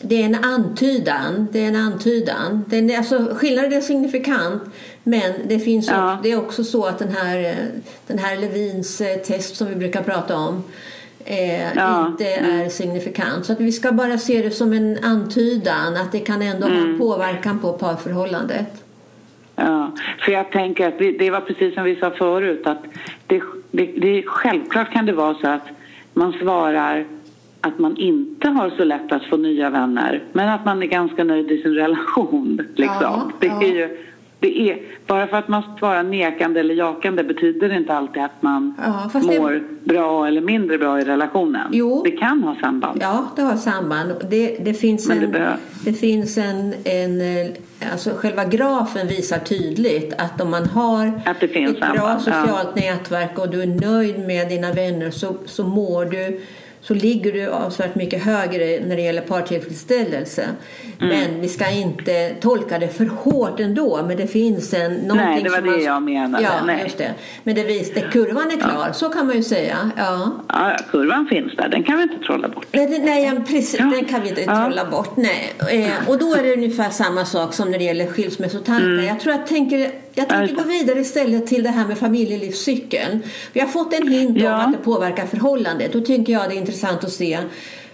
[0.00, 1.48] det är en antydan.
[1.52, 2.64] Det är en antydan.
[2.66, 4.62] Den är, alltså, skillnaden är signifikant.
[5.02, 6.12] Men det, finns Ja.
[6.12, 7.56] också, det är också så att den här, eh,
[8.06, 10.64] den här Levins eh, test som vi brukar prata om
[11.24, 12.06] eh, Ja.
[12.06, 13.46] inte är signifikant.
[13.46, 16.74] Så att vi ska bara se det som en antydan att det kan ändå ha
[16.74, 16.92] Mm.
[16.92, 18.66] en påverkan på parförhållandet.
[20.24, 22.82] För jag tänker att det, det var precis som vi sa förut att
[23.26, 25.66] det, det, det, självklart kan det vara så att
[26.14, 27.04] man svarar
[27.60, 31.24] att man inte har så lätt att få nya vänner men att man är ganska
[31.24, 32.60] nöjd i sin relation.
[32.74, 32.96] Liksom.
[33.00, 33.98] Ja, det är ju,
[34.40, 38.42] det är, bara för att man svarar nekande eller jakande betyder det inte alltid att
[38.42, 41.68] man Ja, fast det- mår bra eller mindre bra i relationen.
[41.72, 42.02] Jo.
[42.04, 42.98] Det kan ha samband.
[43.02, 44.12] Ja, det har samband.
[44.30, 47.52] Det, det finns Men det en, behö- det finns en, en eh,
[47.92, 52.18] alltså själva grafen visar tydligt att om man har Att ett bra samband, ja.
[52.18, 56.40] socialt nätverk och du är nöjd med dina vänner så, så mår du
[56.80, 60.44] så ligger du avsevärt mycket högre när det gäller partillfredsställelse.
[61.00, 61.08] Mm.
[61.18, 64.00] Men vi ska inte tolka det för hårt ändå.
[64.08, 64.92] Men det finns en...
[64.94, 66.44] någonting Nej, det var det man- jag menade.
[66.44, 66.80] Ja, Nej.
[66.84, 67.14] just det.
[67.44, 69.90] Men det vis, det, kurvan är klar, så kan man ju säga.
[69.96, 70.32] Ja.
[70.48, 72.66] Ja, kurvan finns där, den kan vi inte trolla bort.
[72.72, 73.84] Nej, nej ja, precis, Ja.
[73.84, 74.64] den kan vi inte Ja.
[74.64, 75.16] trolla bort.
[75.16, 75.52] Nej.
[75.70, 79.06] Eh, och då är det ungefär samma sak som när det gäller skilsmässotankar.
[79.06, 83.22] Jag tror jag tänker, jag tänker just gå vidare istället till det här med familjelivscykeln.
[83.52, 84.54] Vi har fått en hint Ja.
[84.54, 85.92] om att det påverkar förhållandet.
[85.92, 87.38] Då tycker jag det är intressant att se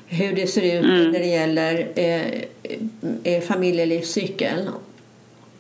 [0.07, 1.11] hur det ser ut Mm.
[1.11, 4.69] när det gäller eh, eh, familjelivscykeln.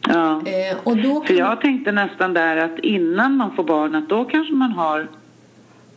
[0.09, 0.42] Ja.
[0.46, 4.09] Eh, och då För kan, jag tänkte nästan där att innan man får barn att
[4.09, 5.09] då kanske man har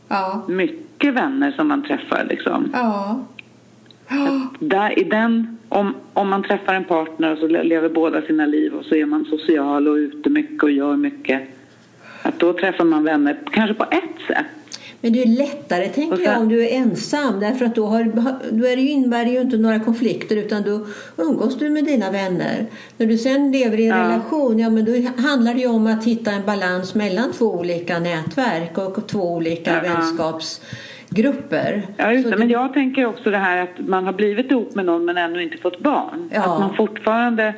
[0.08, 2.72] ja, mycket vänner som man träffar liksom.
[2.74, 3.20] ja.
[4.60, 8.46] Där, i den, om, om man träffar en partner och så le- lever båda sina
[8.46, 11.42] liv och så är man social och ute mycket och gör mycket.
[12.22, 14.46] Att då träffar man vänner kanske på ett sätt.
[15.02, 18.04] Men det är lättare tänker jag om du är ensam därför att då, har,
[18.52, 20.86] då är det ju, innebär det ju inte några konflikter utan då
[21.18, 22.66] umgås du med dina vänner.
[22.98, 24.04] När du sen lever i en Ja.
[24.04, 24.92] relation, ja men då
[25.22, 29.72] handlar det ju om att hitta en balans mellan två olika nätverk och två olika
[29.86, 30.02] Ja.
[31.10, 31.82] Vänskapsgrupper.
[31.98, 32.38] Ja, just det.
[32.38, 35.44] Men jag tänker också det här att man har blivit ihop med någon men ännu
[35.44, 36.30] inte fått barn.
[36.34, 36.42] Ja.
[36.42, 37.54] Att man fortfarande,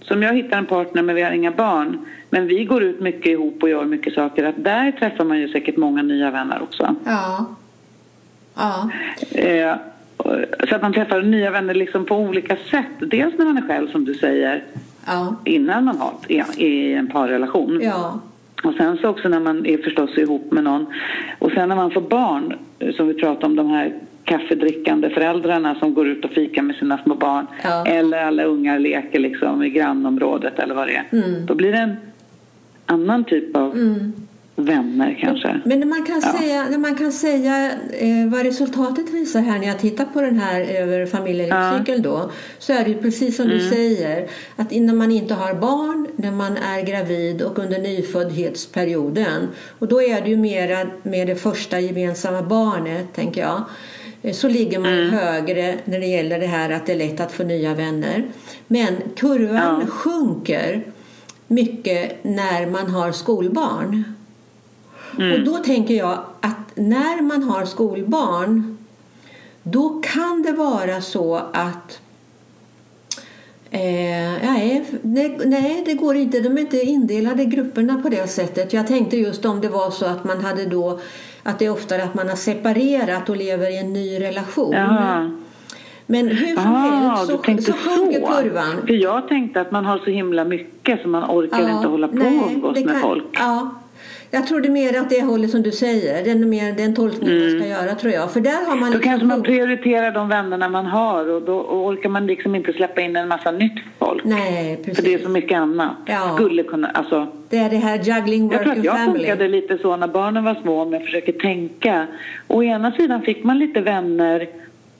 [0.00, 1.98] som jag hittar en partner men vi har inga barn,
[2.30, 5.48] men vi går ut mycket ihop och gör mycket saker, att där träffar man ju
[5.48, 6.94] säkert många nya vänner också.
[7.04, 7.46] Ja.
[8.56, 8.90] Ja.
[9.32, 9.74] Eh,
[10.68, 12.86] så att man träffar nya vänner liksom på olika sätt.
[13.00, 14.64] Dels när man är själv, som du säger,
[15.06, 15.36] Ja.
[15.44, 16.12] innan man har,
[16.56, 17.80] i en parrelation.
[17.82, 18.20] Ja.
[18.62, 20.86] Och sen så också när man är förstås ihop med någon.
[21.38, 22.54] Och sen när man får barn,
[22.96, 23.94] som vi pratade om, de här
[24.24, 27.46] kaffedrickande föräldrarna som går ut och fikar med sina små barn.
[27.62, 27.86] Ja.
[27.86, 31.04] Eller alla ungar leker liksom i grannområdet eller vad det är.
[31.12, 31.46] Mm.
[31.46, 31.96] Då blir det en
[32.86, 34.12] annan typ av Mm.
[34.64, 35.60] Vänner kanske.
[35.64, 36.38] Men när man kan Ja.
[36.38, 40.38] säga, när man kan säga eh, vad resultatet visar här när jag tittar på den
[40.38, 43.58] här över familjelivscykeln då så är det ju precis som Mm.
[43.58, 49.48] du säger att innan man inte har barn, när man är gravid och under nyföddhetsperioden
[49.78, 53.62] och då är det ju mera med det första gemensamma barnet tänker jag
[54.22, 55.10] eh, så ligger man Mm.
[55.10, 58.24] högre när det gäller det här att det är lätt att få nya vänner.
[58.66, 59.86] Men kurvan Ja.
[59.86, 60.82] sjunker
[61.46, 64.04] mycket när man har skolbarn.
[65.18, 65.32] Mm.
[65.32, 68.76] Och då tänker jag att när man har skolbarn
[69.62, 72.00] då kan det vara så att
[73.72, 73.80] Eh,
[74.42, 74.84] nej,
[75.44, 76.40] nej, det går inte.
[76.40, 78.72] De är inte indelade i grupperna på det sättet.
[78.72, 81.00] Jag tänkte just om det var så att man hade då
[81.42, 84.72] att det är oftare att man har separerat och lever i en ny relation.
[84.72, 85.30] Jaha.
[86.06, 88.86] Men hur som Ah, helst så, så sjunker kurvan.
[88.86, 92.14] För jag tänkte att man har så himla mycket så man orkar inte hålla på
[92.16, 93.24] nej, och umgås med kan- folk.
[93.32, 93.70] Ja.
[94.32, 96.24] Jag tror det är mer att det håller som du säger.
[96.24, 98.32] Det är mer den tolkning man ska göra tror jag.
[98.32, 98.92] För där har man Mm.
[98.92, 102.72] Då liksom kanske man prioriterar de vännerna man har och då orkar man liksom inte
[102.72, 104.24] släppa in en massa nytt folk.
[104.24, 105.04] Nej, För precis.
[105.04, 105.96] det är så mycket annat.
[106.06, 106.32] Ja.
[106.34, 109.18] Skulle kunna, alltså, Det är det här juggling jag work tror att jag family.
[109.18, 112.06] funkade lite så när barnen var små om jag försöker tänka.
[112.48, 114.48] Å ena sidan fick man lite vänner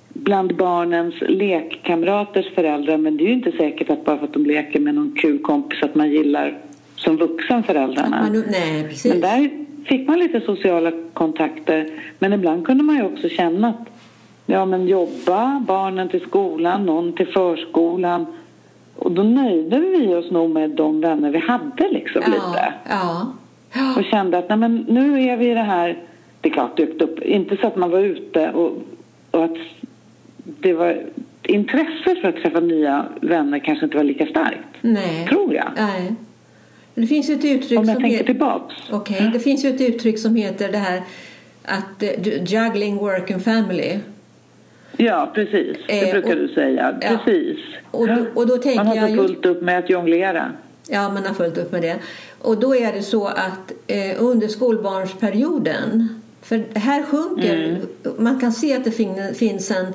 [0.08, 4.44] bland barnens lekkamraters föräldrar men det är ju inte säkert att bara för att de
[4.46, 6.58] leker med någon kul kompis att man gillar
[7.00, 8.22] som vuxen föräldrarna.
[8.22, 9.12] Man, nej, precis.
[9.12, 9.50] Men där
[9.84, 11.90] fick man lite sociala kontakter.
[12.18, 13.88] Men ibland kunde man ju också känna att
[14.46, 18.26] ja, men jobba, barnen till skolan, någon till förskolan.
[18.96, 22.72] Och då nöjde vi oss nog med de vänner vi hade liksom ja, lite.
[22.88, 23.32] Ja.
[23.72, 23.94] Ja.
[23.96, 25.98] Och kände att nej, men nu är vi i det här,
[26.40, 28.72] det är klart dykt upp, inte så att man var ute och,
[29.30, 29.56] och att
[30.44, 31.02] det var
[31.42, 34.68] intresset för att träffa nya vänner kanske inte var lika starkt.
[34.80, 35.26] Nej.
[35.28, 35.68] Tror jag.
[35.76, 36.14] Nej.
[36.94, 38.24] Det finns ju ett uttryck Om jag som tänker heter...
[38.26, 38.74] tillbaks.
[38.90, 41.02] Okej, det finns ett uttryck som heter det här
[41.64, 43.98] att eh, juggling work and family.
[44.96, 45.76] Ja, precis.
[45.88, 46.98] Det Eh, brukar och- du säga.
[47.00, 47.08] ja.
[47.24, 47.58] Precis.
[47.90, 50.52] Och då- och då tänker Man har så fullt upp med att jonglera.
[50.88, 51.96] Ja, man har fullt upp med det.
[52.38, 57.80] Och då är det så att eh, under skolbarnsperioden, för här sjunker, Mm.
[58.18, 59.86] man kan se att det fin, finns en,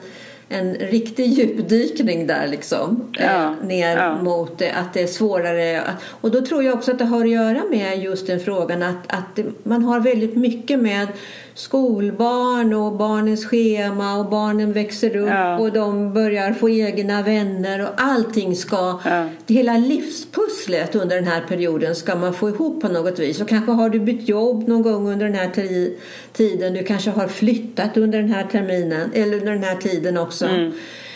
[0.49, 3.13] en riktig djupdykning där liksom.
[3.19, 4.21] Ja, Eh, ner ja.
[4.21, 5.81] mot eh, att det är svårare.
[5.81, 8.83] Att, och då tror jag också att det har att göra med just den frågan
[8.83, 11.07] att, att det, man har väldigt mycket med
[11.55, 15.57] skolbarn och barnens schema och barnen växer upp Ja.
[15.59, 19.25] och de börjar få egna vänner och allting ska Ja.
[19.47, 23.41] Hela livspusslet under den här perioden ska man få ihop på något vis.
[23.41, 25.93] Och kanske har du bytt jobb någon gång under den här ti-
[26.33, 26.73] tiden.
[26.73, 30.45] Du kanske har flyttat under den här terminen eller under den här tiden också.
[30.45, 30.71] Mm.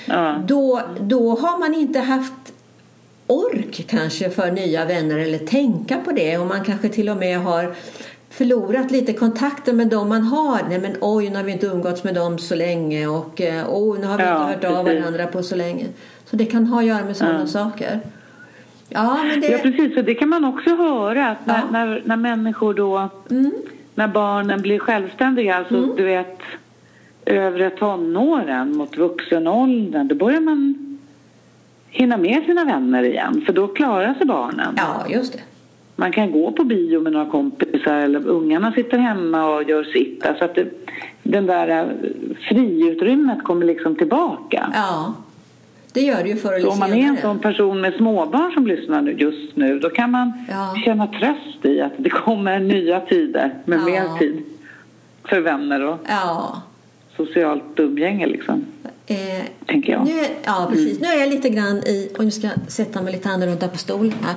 [0.05, 0.43] Ja.
[0.47, 2.33] Då, då har man inte haft
[3.27, 6.37] ork kanske för nya vänner eller tänka på det.
[6.37, 7.75] Och man kanske till och med har
[8.29, 10.59] förlorat lite kontakten med dem man har.
[10.69, 13.99] Nej men oj, nu har vi inte umgåtts med dem så länge och eh, oj,
[13.99, 15.85] nu har vi Ja, inte hört av varandra på så länge.
[16.25, 17.47] Så det kan ha att göra med sådana Ja.
[17.47, 17.99] saker.
[18.89, 19.47] Ja, men det...
[19.47, 19.97] Ja, precis.
[19.97, 21.27] Och det kan man också höra.
[21.27, 21.63] Att när, Ja.
[21.71, 23.09] när, när människor då...
[23.31, 23.51] Mm.
[23.95, 26.39] När barnen blir självständiga, alltså du vet
[27.25, 30.75] övre tonåren mot vuxenåldern, då börjar man
[31.89, 33.43] hinna med sina vänner igen.
[33.45, 34.75] För då klarar sig barnen.
[34.77, 35.39] Ja, just det.
[35.99, 40.25] Man kan gå på bio med några kompisar eller ungarna sitter hemma och gör sitt.
[40.25, 40.67] Alltså att det,
[41.23, 41.85] den där eh,
[42.49, 44.71] friutrymmet kommer liksom tillbaka.
[44.73, 45.13] Ja,
[45.93, 47.21] det gör det ju förr eller Så om man är en senare.
[47.21, 50.75] sån person med småbarn som lyssnar nu just nu då kan man Ja.
[50.85, 53.83] känna tröst i att det kommer nya tider med Ja.
[53.85, 54.43] mer tid
[55.23, 56.61] för vänner och Ja.
[57.17, 58.65] socialt umgänge liksom,
[59.07, 60.05] Eh, tänker jag.
[60.05, 60.99] nu är, ja, precis.
[60.99, 62.09] Nu är jag lite grann i...
[62.17, 64.35] Och nu ska jag sätta mig lite annorlunda på stolen här.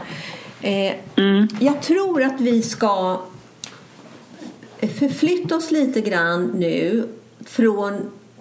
[0.63, 1.49] Eh, Mm.
[1.61, 3.21] Jag tror att vi ska
[4.99, 7.05] förflytta oss lite grann nu
[7.47, 7.93] från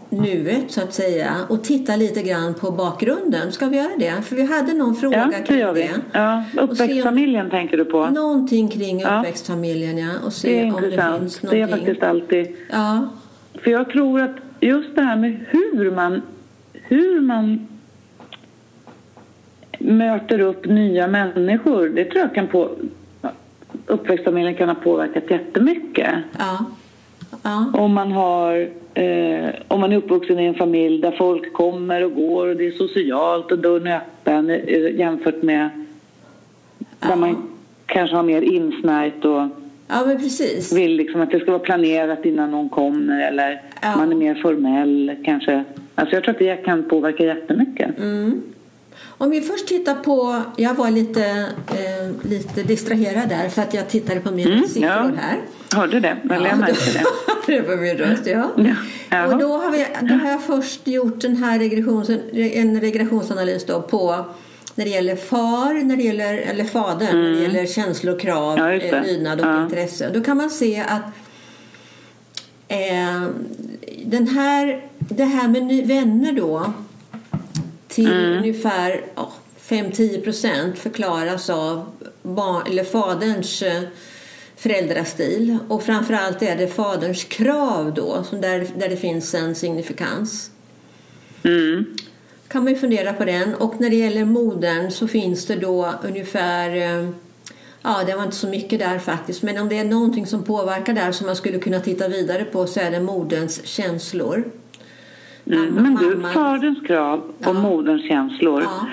[0.10, 3.52] nuet så att säga och titta lite grann på bakgrunden.
[3.52, 4.14] Ska vi göra det?
[4.26, 5.82] För vi hade någon fråga Ja, det kring gör vi.
[5.82, 5.90] det.
[6.12, 8.06] Ja, se om- uppväxtfamiljen tänker du på.
[8.10, 10.10] Någonting kring uppväxtfamiljen ja.
[10.24, 11.20] Och Det se är om det intressant.
[11.22, 12.48] finns Det är faktiskt alltid...
[12.72, 13.08] Ja,
[13.64, 16.22] För jag tror att just det här med hur man,
[16.74, 17.68] hur man
[19.84, 22.70] möter upp nya människor, det tror jag kan på...
[23.86, 26.10] Uppväxtfamiljen kan ha påverkat jättemycket.
[26.40, 26.66] ja,
[27.44, 27.66] ja.
[27.74, 32.16] Om man, har, eh, om man är uppvuxen i en familj där folk kommer och
[32.16, 35.70] går och det är socialt och dörren är öppen eh, jämfört med
[37.00, 37.08] Ja.
[37.08, 37.48] där man
[37.86, 39.42] kanske har mer insnärjt och
[39.88, 40.74] Ja, men precis.
[40.74, 43.96] vill liksom att det ska vara planerat innan någon kommer eller Ja.
[43.98, 45.64] man är mer formell kanske.
[45.96, 48.00] Alltså jag tror att det kan påverka jättemycket.
[48.00, 48.42] Mm.
[49.22, 50.42] Om vi först tittar på...
[50.58, 51.26] Jag var lite,
[51.68, 55.12] eh, lite distraherad där för att jag tittade på mina Mm, siffror ja.
[55.18, 55.40] här.
[55.76, 56.18] Hörde det?
[56.24, 57.04] Väl jag märkte det.
[57.54, 58.50] det var min röst, ja.
[59.10, 59.28] Ja.
[59.28, 63.82] Och då har, vi, då har jag först gjort den här regressions, en regressionsanalys då
[63.82, 64.26] på
[64.76, 68.80] när det gäller far, när det gäller, eller fadern, när det gäller känslor, krav, Mm.
[68.80, 69.64] Ja, eh, lydnad och Ja.
[69.64, 70.10] intresse.
[70.14, 71.04] Då kan man se att
[72.68, 73.24] eh,
[74.06, 76.74] den här, det här med ny, vänner då
[77.92, 78.38] till Mm.
[78.38, 79.32] ungefär ja,
[79.68, 81.86] 5-10 procent förklaras av
[82.24, 83.82] barn, eller faderns eh,
[84.56, 90.52] föräldrastil och framförallt är det faderns krav då som där, där det finns en signifikans.
[91.44, 91.86] Mm.
[92.48, 95.94] kan man ju fundera på den och när det gäller modern så finns det då
[96.04, 97.10] ungefär eh,
[97.84, 99.44] Ja, det var inte så mycket där faktiskt.
[99.44, 102.68] Men om det är någonting som påverkar där som man skulle kunna titta vidare på
[102.68, 104.44] så är det moderns känslor.
[105.52, 105.74] Mm.
[105.84, 107.54] Men du, faderns krav och Ja.
[107.54, 108.62] moderns känslor.
[108.64, 108.88] Ja,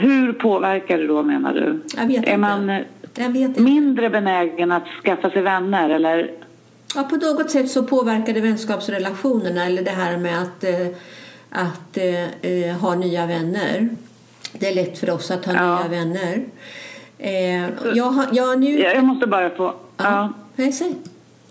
[0.00, 1.80] Hur påverkar det då menar du?
[1.96, 2.36] jag vet är inte.
[2.36, 6.30] man mindre benägen att skaffa sig vänner eller?
[6.94, 10.86] Ja, på något sätt så påverkar det vänskapsrelationerna eller det här med att, eh,
[11.50, 13.88] att eh, eh, ha nya vänner.
[14.52, 15.78] Det är lätt för oss att ha Ja.
[15.78, 16.44] nya vänner.
[17.94, 18.78] Jag, har, jag nu...
[18.78, 19.74] Jag måste bara få...
[19.96, 20.32] Ja.
[20.56, 20.64] Ja.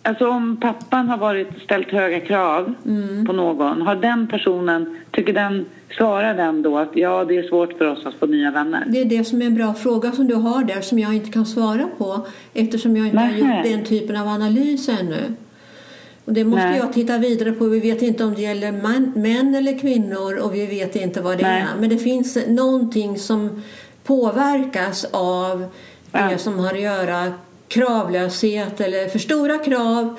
[0.03, 3.25] Alltså om pappan har varit ställt höga krav Mm.
[3.25, 5.65] på någon, har den personen, tycker den,
[5.97, 8.83] svarar den då att ja det är svårt för oss att få nya vänner?
[8.87, 11.31] Det är det som är en bra fråga som du har där som jag inte
[11.31, 13.39] kan svara på eftersom jag inte har Nähä.
[13.57, 15.21] gjort den typen av analys ännu.
[16.25, 16.77] Och det måste Nej.
[16.79, 17.65] jag titta vidare på.
[17.65, 21.37] Vi vet inte om det gäller man, män eller kvinnor och vi vet inte vad
[21.37, 21.61] det Nej.
[21.61, 21.79] är.
[21.79, 23.61] Men det finns någonting som
[24.03, 25.59] påverkas av
[26.11, 26.37] det Ja.
[26.37, 27.33] som har att göra
[27.69, 30.15] kravlöshet eller för stora krav,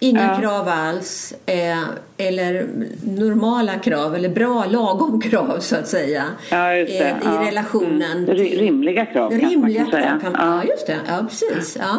[0.00, 0.40] inga Ja.
[0.40, 1.78] krav alls eh,
[2.16, 2.66] eller
[3.04, 7.44] normala krav eller bra lagom krav så att säga Ja, eh, i Ja.
[7.46, 8.34] relationen Mm.
[8.36, 10.18] Rimliga krav man rimliga kan säga.
[10.22, 10.32] krav.
[10.38, 10.64] Ja.
[10.64, 10.96] just det.
[11.08, 11.76] Ja, precis.
[11.80, 11.98] Ja.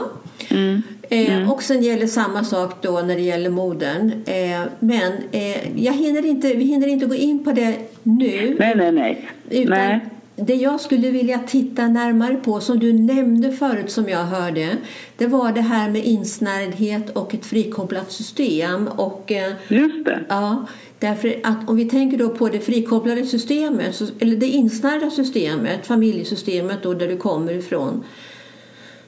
[0.56, 0.82] Mm.
[1.10, 1.52] Eh, Mm.
[1.52, 4.12] Och sen gäller samma sak då när det gäller modern.
[4.26, 8.56] Eh, men eh, jag hinner inte, vi hinner inte gå in på det nu.
[8.60, 9.30] Nej, nej, nej.
[9.50, 10.00] Utan nej.
[10.42, 14.78] Det jag skulle vilja titta närmare på, som du nämnde förut som jag hörde,
[15.18, 18.88] det var det här med insnärjdhet och ett frikopplat system.
[18.88, 20.20] Och, eh, Just det.
[20.30, 20.66] ja,
[21.00, 26.84] därför att om vi tänker då på det frikopplade systemet, eller det insnärjda systemet, familjesystemet
[26.84, 28.04] då där du kommer ifrån,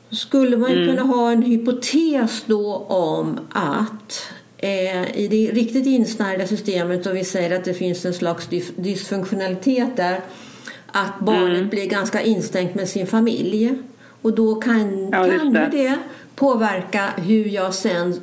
[0.10, 4.24] skulle man ju kunna ha en hypotes då om att
[4.58, 8.74] eh, i det riktigt insnärjda systemet, om vi säger att det finns en slags dys-
[8.76, 10.22] dysfunktionalitet där,
[10.92, 13.74] att barnet blir ganska instängt med sin familj.
[14.22, 15.60] Och då kan, Ja, kan det.
[15.60, 15.78] det.
[15.78, 15.98] det
[16.36, 18.20] påverka hur jag sen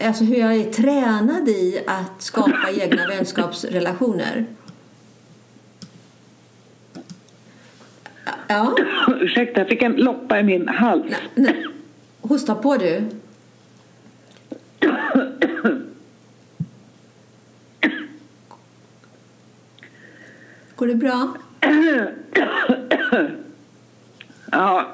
[0.00, 4.46] Alltså hur jag är tränad i att skapa egna vänskapsrelationer.
[8.46, 8.76] Ja,
[9.20, 11.04] Ursäkta, jag fick en loppa i min hals.
[11.08, 11.66] nej, nej.
[12.20, 13.02] hosta på du.
[20.76, 21.34] Går det bra?
[24.52, 24.88] Ja,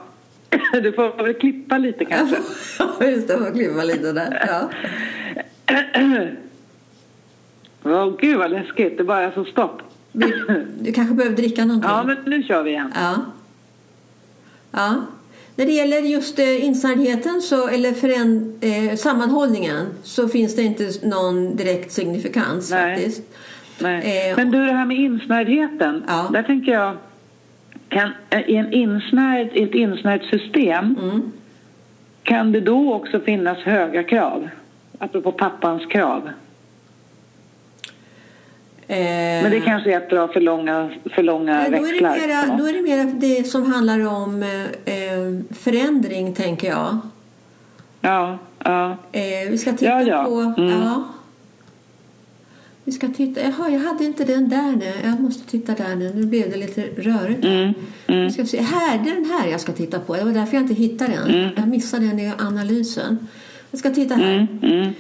[0.72, 2.36] du får väl klippa lite kanske.
[2.78, 3.38] Ja, just det.
[3.38, 4.46] Får klippa lite där.
[4.48, 4.70] Ja.
[7.84, 9.82] Åh gud vad läskigt, det bara så stopp.
[10.12, 11.90] Du, du kanske behöver dricka någonting?
[11.90, 12.92] Ja, men nu kör vi igen.
[12.94, 13.14] Ja.
[14.70, 14.94] ja.
[15.56, 20.90] När det gäller just eh, insnärjdheten så, eller föränd, eh, sammanhållningen så finns det inte
[21.02, 22.96] någon direkt signifikans Nej.
[22.96, 23.22] faktiskt.
[23.78, 24.30] Nej.
[24.30, 26.04] Eh, Men du, det här med insnärdheten.
[26.08, 26.28] Ja.
[26.32, 26.96] Där tänker jag,
[27.90, 28.10] kan,
[28.46, 31.32] i, en insnärd, ett insnärjt system Mm.
[32.22, 34.48] kan det då också finnas höga krav?
[34.98, 36.30] Apropå pappans krav.
[38.86, 38.96] Eh,
[39.42, 42.14] Men det kanske är att dra för långa, för långa eh, då, är växlar.
[42.18, 46.98] det mera, då är det mera det som handlar om eh, eh, förändring, tänker jag.
[48.00, 48.96] Ja, ja.
[49.12, 50.24] Eh, vi ska titta Ja, ja.
[50.24, 50.60] på...
[50.62, 50.82] Mm.
[50.82, 51.04] Ja.
[52.84, 53.40] Vi ska titta.
[53.40, 54.92] Jaha, jag hade inte den där nu.
[55.04, 56.12] Jag måste titta där nu.
[56.14, 57.44] Nu blev det lite rörigt.
[57.44, 57.74] Mm,
[58.06, 58.24] mm.
[58.26, 58.60] Vi ska se.
[58.62, 60.16] Här, det är den här jag ska titta på.
[60.16, 61.50] Det var därför jag inte hittade den.
[61.56, 63.28] Jag missade den i analysen.
[63.70, 64.48] Jag ska titta här.
[64.62, 64.92] Mm, mm.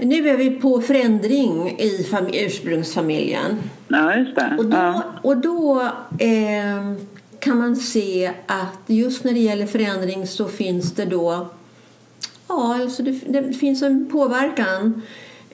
[0.00, 3.56] Nu är vi på förändring i fam- ursprungsfamiljen.
[3.88, 4.54] Ja, just det.
[4.58, 5.02] Och då, Ja.
[5.22, 5.80] och då
[6.18, 6.92] eh,
[7.38, 11.48] kan man se att just när det gäller förändring så finns det då
[12.48, 15.02] Ja, alltså det, det finns en påverkan.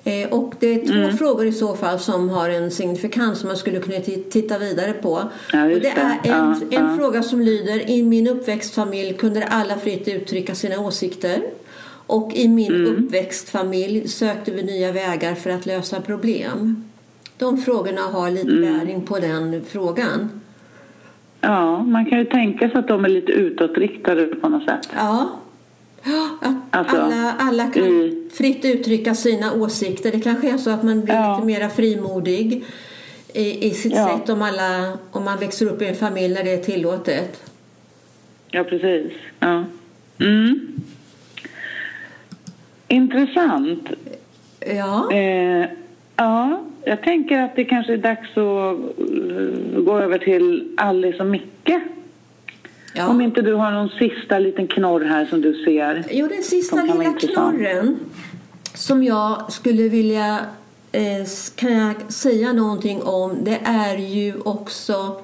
[0.05, 1.17] Eh, och det är två Mm.
[1.17, 4.93] frågor i så fall som har en signifikans som man skulle kunna ti- titta vidare
[4.93, 5.23] på.
[5.53, 5.89] Ja, och det är det.
[5.91, 6.97] en, Ja, en ja.
[6.99, 11.43] fråga som lyder I min uppväxtfamilj kunde alla fritt uttrycka sina åsikter.
[12.07, 12.87] Och i min Mm.
[13.07, 16.85] uppväxtfamilj sökte vi nya vägar för att lösa problem.
[17.39, 18.79] De frågorna har lite Mm.
[18.79, 20.31] bäring på den frågan.
[21.41, 24.89] ja, man kan ju tänka sig att de är lite utåtriktade på något sätt.
[24.97, 25.31] Ja.
[26.05, 30.13] Ja, Att Alltså, alla, alla kan i- fritt uttrycka sina åsikter.
[30.13, 31.35] Det kanske är så att man blir Ja.
[31.35, 32.65] lite mer frimodig
[33.35, 34.09] i, i sitt Ja.
[34.19, 37.51] sätt om, alla, om man växer upp i en familj där det är tillåtet.
[38.51, 39.13] Ja, precis.
[39.41, 39.65] Ja.
[40.21, 40.67] Mm.
[42.89, 43.89] Intressant.
[44.61, 45.67] Ja, Eh,
[46.17, 51.27] ja, jag tänker att det kanske är dags att eh, gå över till Alice och
[51.27, 51.71] Micke.
[52.95, 53.09] Ja.
[53.09, 56.05] Om inte du har någon sista liten knorr här som du ser.
[56.11, 57.99] Jo, den sista lilla knorren
[58.75, 60.39] som jag skulle vilja
[60.93, 65.23] eh, kan jag säga någonting om det är ju också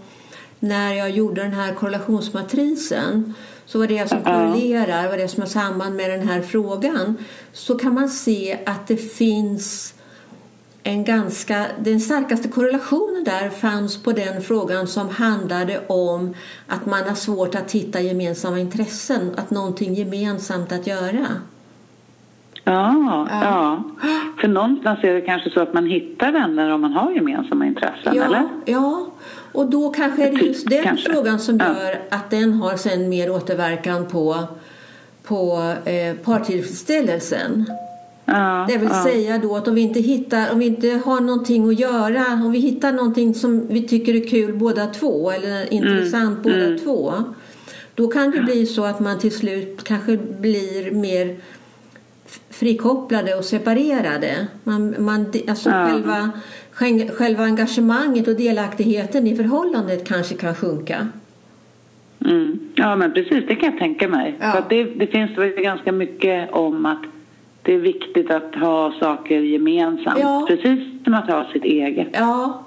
[0.59, 3.35] när jag gjorde den här korrelationsmatrisen
[3.67, 7.17] så var det som korrelerar, vad det som har samband med den här frågan
[7.53, 9.95] så kan man se att det finns
[10.87, 16.35] en ganska, den starkaste korrelationen där fanns på den frågan som handlade om
[16.67, 21.27] att man har svårt att hitta gemensamma intressen, att någonting gemensamt att göra.
[22.65, 22.95] Ja,
[23.31, 23.43] Ja.
[23.43, 23.83] ja.
[24.41, 28.13] För någonstans är det kanske så att man hittar vänner om man har gemensamma intressen,
[28.23, 28.37] eller?
[28.39, 29.07] Ja, ja,
[29.53, 31.13] och då kanske är det just den Kanske.
[31.13, 31.67] frågan som Ja.
[31.67, 34.37] gör att den har sen mer återverkan på,
[35.25, 37.67] på eh, partillfredsställelsen.
[38.29, 39.03] Ja, Det vill ja.
[39.05, 42.53] säga då att om vi inte hittar, om vi inte har någonting att göra, om
[42.53, 47.13] vi hittar någonting som vi tycker är kul båda två eller intressant båda två.
[47.95, 51.37] Då kan det bli så att man till slut kanske blir mer
[52.51, 54.47] frikopplade och separerade.
[54.65, 55.87] Man, man, alltså Ja.
[55.87, 56.31] själva,
[57.17, 61.09] själva- engagemanget och delaktigheten i förhållandet kanske kan sjunka.
[62.25, 62.59] Mm.
[62.75, 64.35] Ja, men precis, det kan jag tänka mig.
[64.41, 64.53] Ja.
[64.53, 67.03] För det, det finns väl ganska mycket om att
[67.67, 70.19] det är viktigt att ha saker gemensamt.
[70.21, 70.45] Ja.
[70.49, 72.09] Precis som att ha sitt eget.
[72.13, 72.65] Ja,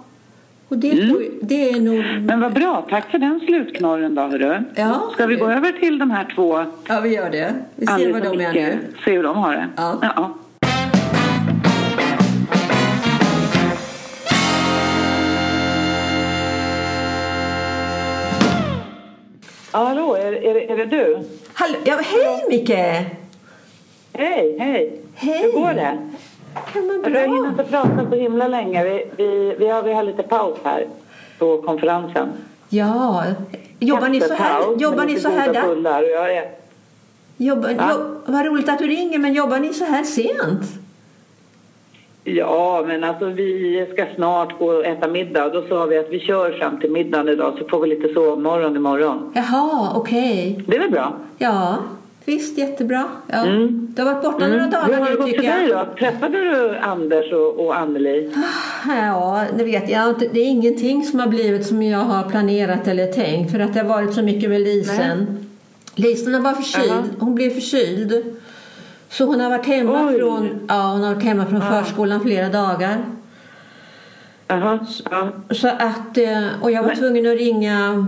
[0.68, 2.26] Och det, tror, det är nog...
[2.26, 4.64] Men vad bra, tack för den slutknorren då hörru.
[4.76, 5.10] Ja.
[5.14, 7.54] Ska vi gå över till de här två Ja, vi gör det.
[7.76, 8.78] Vi ser Alice vad de är nu.
[9.06, 9.68] Se hur de har det.
[9.76, 10.00] Ja.
[10.02, 10.36] ja.
[19.72, 21.20] Hallå, är, är, är det du?
[21.54, 23.19] Hallå, ja, hej Micke!
[24.14, 25.02] Hej, hej!
[25.16, 25.42] Hej!
[25.42, 25.98] Hur går det?
[26.54, 27.50] Ja, men Alltså, jag hinner bra.
[27.50, 28.84] inte prata så himla länge.
[28.84, 30.86] Vi, vi, vi, har, vi har lite paus här
[31.40, 32.28] på konferensen.
[32.70, 33.24] Ja,
[33.80, 36.04] jobbar ni så här, jobbar ni så här där?
[36.04, 36.50] jag är,
[37.38, 37.92] Jobbar, Va?
[37.92, 40.62] jobb, vad roligt att du ringer, men jobbar ni så här sent?
[42.24, 46.20] Ja, men alltså vi ska snart gå och äta middag då sa vi att vi
[46.20, 49.32] kör fram till middagen idag så får vi lite sovmorgon imorgon.
[49.36, 50.64] Jaha, okej.
[50.68, 51.14] Det är väl bra?
[51.38, 51.78] Ja,
[52.30, 53.06] visst, jättebra.
[53.28, 53.46] Ja.
[53.46, 53.88] Mm.
[53.96, 55.86] Du har varit borta några Hur dagar har det nu gått tycker för dig då?
[56.00, 58.32] Träffade du Anders och, och Anneli?
[58.88, 60.28] Ja, det vet jag inte.
[60.34, 63.80] Det är ingenting som har blivit som jag har planerat eller tänkt för att det
[63.80, 65.46] har varit så mycket med Lisen.
[65.96, 66.90] Lisen var förkyld.
[66.90, 67.04] Jaha.
[67.20, 68.24] Hon blev förkyld.
[69.10, 70.20] Så hon har varit hemma Oj.
[70.20, 71.70] från, ja, hon har varit hemma från Ja.
[71.84, 72.98] förskolan flera dagar.
[74.48, 74.80] Jaha,
[75.12, 75.30] ja.
[75.52, 78.06] Så att, eh, och jag var Men- tvungen att ringa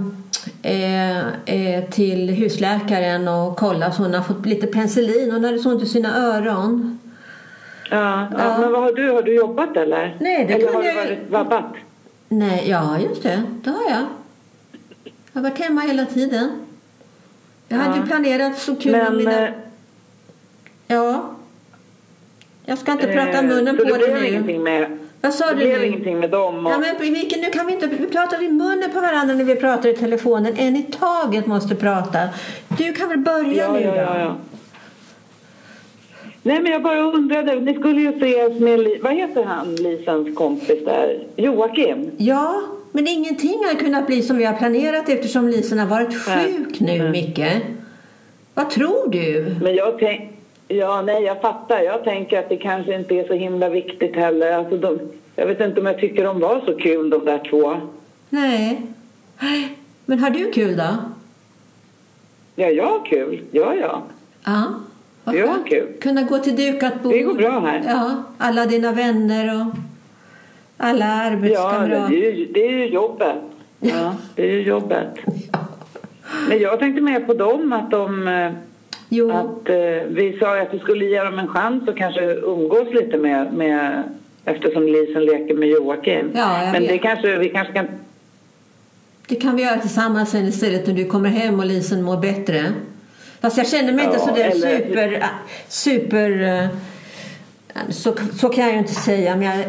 [0.61, 5.31] eh, eh, till husläkaren och kolla så hon har fått lite penicillin.
[5.31, 6.99] Hon hade så ont i sina öron.
[7.89, 7.97] Ja,
[8.31, 8.37] ja.
[8.37, 8.57] Ja.
[8.59, 9.11] Men vad har du?
[9.11, 10.17] Har du jobbat eller?
[10.19, 11.65] Nej, det eller har du varit vabbat?
[12.29, 13.43] Nej, ja just det.
[13.63, 14.05] Det har jag.
[15.33, 16.51] Jag har varit hemma hela tiden.
[17.67, 18.01] Jag hade Ja.
[18.03, 19.17] ju planerat så kul Men...
[19.17, 19.47] mina...
[19.47, 19.53] eh,
[20.87, 21.29] Ja.
[22.65, 24.27] Jag ska inte prata eh, munnen så på det dig blev nu.
[24.27, 24.97] ingenting med...
[25.21, 25.85] Vad sa det du blev nu?
[25.85, 26.71] ingenting med dem och...
[26.71, 27.87] Ja, men vilken, nu kan vi inte...
[27.87, 30.53] Vi pratar i munnen på varandra när vi pratar i telefonen.
[30.57, 32.19] En i taget måste prata.
[32.77, 33.97] Du kan väl börja Ja, nu ja, då?
[33.97, 34.35] ja, ja.
[36.43, 37.55] Nej, men jag bara undrade.
[37.55, 38.99] Ni skulle ju ses med...
[39.01, 41.27] Vad heter han, Lisans kompis där?
[41.35, 42.11] Joakim?
[42.17, 42.61] Ja,
[42.91, 46.53] men ingenting har kunnat bli som vi har planerat eftersom Lisen har varit Nej.
[46.53, 47.09] sjuk nu, Nej.
[47.11, 47.63] Micke.
[48.53, 49.55] Vad tror du?
[49.61, 50.31] Men jag tänk...
[50.73, 51.79] Ja, nej, jag fattar.
[51.81, 54.51] Jag tänker att det kanske inte är så himla viktigt heller.
[54.53, 54.99] Alltså, de...
[55.35, 57.73] Jag vet inte om jag tycker de var så kul, de där två.
[58.29, 58.81] Nej.
[60.05, 60.95] Men har du kul då?
[62.55, 63.41] Ja, jag har kul.
[63.51, 64.01] Ja, ja.
[64.45, 64.65] Ja.
[65.23, 65.67] vad Ja, skönt.
[65.67, 65.87] kul.
[66.01, 67.13] Kunna gå till dukat bord.
[67.13, 67.81] Det går bra här.
[67.87, 69.65] Ja, alla dina vänner och
[70.77, 72.15] alla Ja, det arbetskamrater.
[72.15, 73.35] är, ju, det är ju jobbet.
[73.79, 75.07] Ja, det är ju jobbet.
[76.49, 78.27] Men jag tänkte mer på dem, att de...
[79.11, 79.75] eh, Jo, Att, eh,
[80.07, 84.03] vi sa att vi skulle ge dem en chans och kanske umgås lite med, med
[84.45, 86.31] eftersom Lisen leker med Joakim.
[86.35, 86.89] Ja, jag Men vet.
[86.91, 87.87] det kanske, vi kanske kan...
[89.27, 92.63] det kan vi göra tillsammans sen istället när du kommer hem och Lisen mår bättre.
[93.41, 95.23] Fast jag känner mig inte Ja, så där eller- super...
[95.67, 96.67] super äh,
[97.89, 99.65] så, så kan jag ju inte säga, men jag,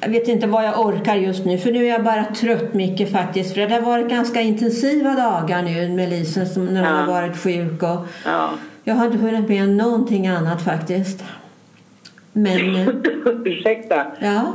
[0.00, 1.58] jag vet inte vad jag orkar just nu.
[1.58, 3.54] För nu är jag bara trött mycket faktiskt.
[3.54, 6.96] För det har varit ganska intensiva dagar nu med Lisen som, när hon Ja.
[6.96, 7.82] har varit sjuk.
[7.82, 8.50] Och Ja.
[8.88, 11.24] Jag har inte hunnit med någonting annat faktiskt.
[12.32, 12.88] Men, eh,
[13.44, 14.06] Ursäkta.
[14.20, 14.52] ja.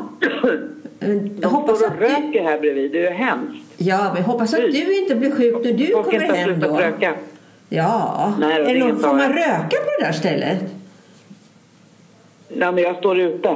[1.41, 2.91] Jag hoppas att du, röker här bredvid.
[2.91, 3.65] Det är ju hemskt.
[3.77, 6.67] ja, men jag hoppas att du inte blir sjuk när du Folk kommer hem då.
[6.77, 7.13] röka.
[7.69, 10.59] Ja, Nej, ingen får man röka på det där stället?
[12.47, 13.55] Ja, men jag står ute.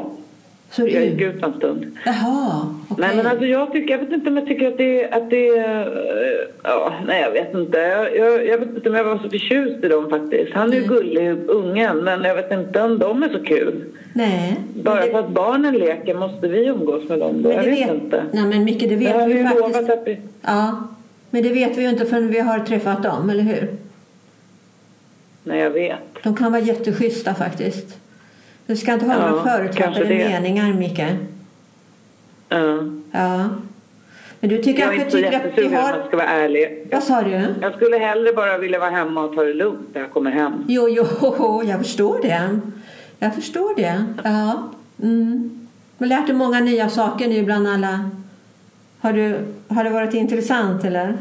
[0.75, 1.97] Så Jag gick ut en stund.
[2.05, 3.05] jaha, okej.
[3.07, 5.47] Nej, men alltså jag tycker, jag vet inte om jag tycker att det, att det
[5.57, 5.85] eh,
[6.63, 7.77] ja, nej jag vet inte.
[7.77, 10.53] Jag, jag, jag vet inte om jag var så förtjust i dem faktiskt.
[10.53, 10.95] Han är ju Mm.
[10.95, 13.83] gullig, ungen, men jag vet inte om de är så kul.
[14.13, 14.55] Nej.
[14.83, 17.49] Bara men för att barnen leker måste vi umgås med dem då?
[17.49, 18.23] men Jag det vet, vet, inte.
[18.33, 19.89] Nej, men Micke, det vet har vi ju ju faktiskt.
[19.89, 20.17] att vi...
[20.41, 20.87] Ja,
[21.29, 23.67] men det vet vi ju inte förrän vi har träffat dem, eller hur?
[25.43, 25.99] Nej, jag vet.
[26.23, 27.97] De kan vara jätteschyssta faktiskt.
[28.67, 31.03] Du ska inte ha Ja, några förutfattade meningar, Micke.
[32.49, 32.79] Ja.
[33.11, 33.49] Ja.
[34.39, 35.97] Men du tycker Jag kanske tycker att vi har...
[35.97, 36.87] jag ska vara ärlig.
[36.91, 37.55] Vad sa du?
[37.61, 40.53] Jag skulle hellre bara vilja vara hemma och ta det lugnt när jag kommer hem.
[40.67, 42.59] Jo, jo, jag förstår det.
[43.19, 44.05] Jag förstår det.
[44.23, 44.69] Ja.
[45.01, 45.67] Mm.
[45.97, 48.09] Du har lärt dig många nya saker nu bland alla.
[48.99, 51.17] Har, du, har det varit intressant eller?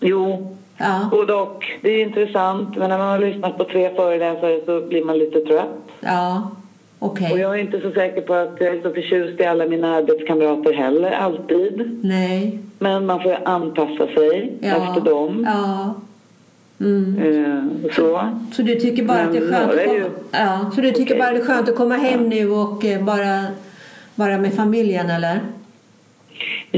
[0.00, 1.08] Jo, Ja.
[1.10, 1.64] både och.
[1.82, 5.40] Det är intressant, men när man har lyssnat på tre föreläsare så blir man lite
[5.40, 5.88] trött.
[6.00, 6.50] Ja.
[6.98, 7.32] Okej.
[7.32, 9.94] Och jag är inte så säker på att jag är så förtjust i alla mina
[9.96, 11.98] arbetskamrater heller, alltid.
[12.02, 12.58] Nej.
[12.78, 14.68] Men man får anpassa sig Ja.
[14.76, 15.46] efter dem.
[15.48, 15.94] Ja.
[16.80, 17.18] Mm.
[17.22, 18.28] Eh, så.
[18.52, 21.30] Så du tycker bara att det är skönt att komma, ja, så du tycker bara
[21.30, 23.44] det är skönt att komma hem nu och eh, bara
[24.14, 25.40] vara med familjen eller?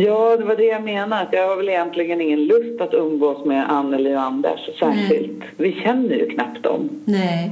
[0.07, 1.23] Ja, det var det jag menade.
[1.23, 5.43] Att jag har väl egentligen ingen lust att umgås med Anneli och Anders särskilt.
[5.57, 6.89] Vi känner ju knappt dem.
[7.05, 7.51] Nej.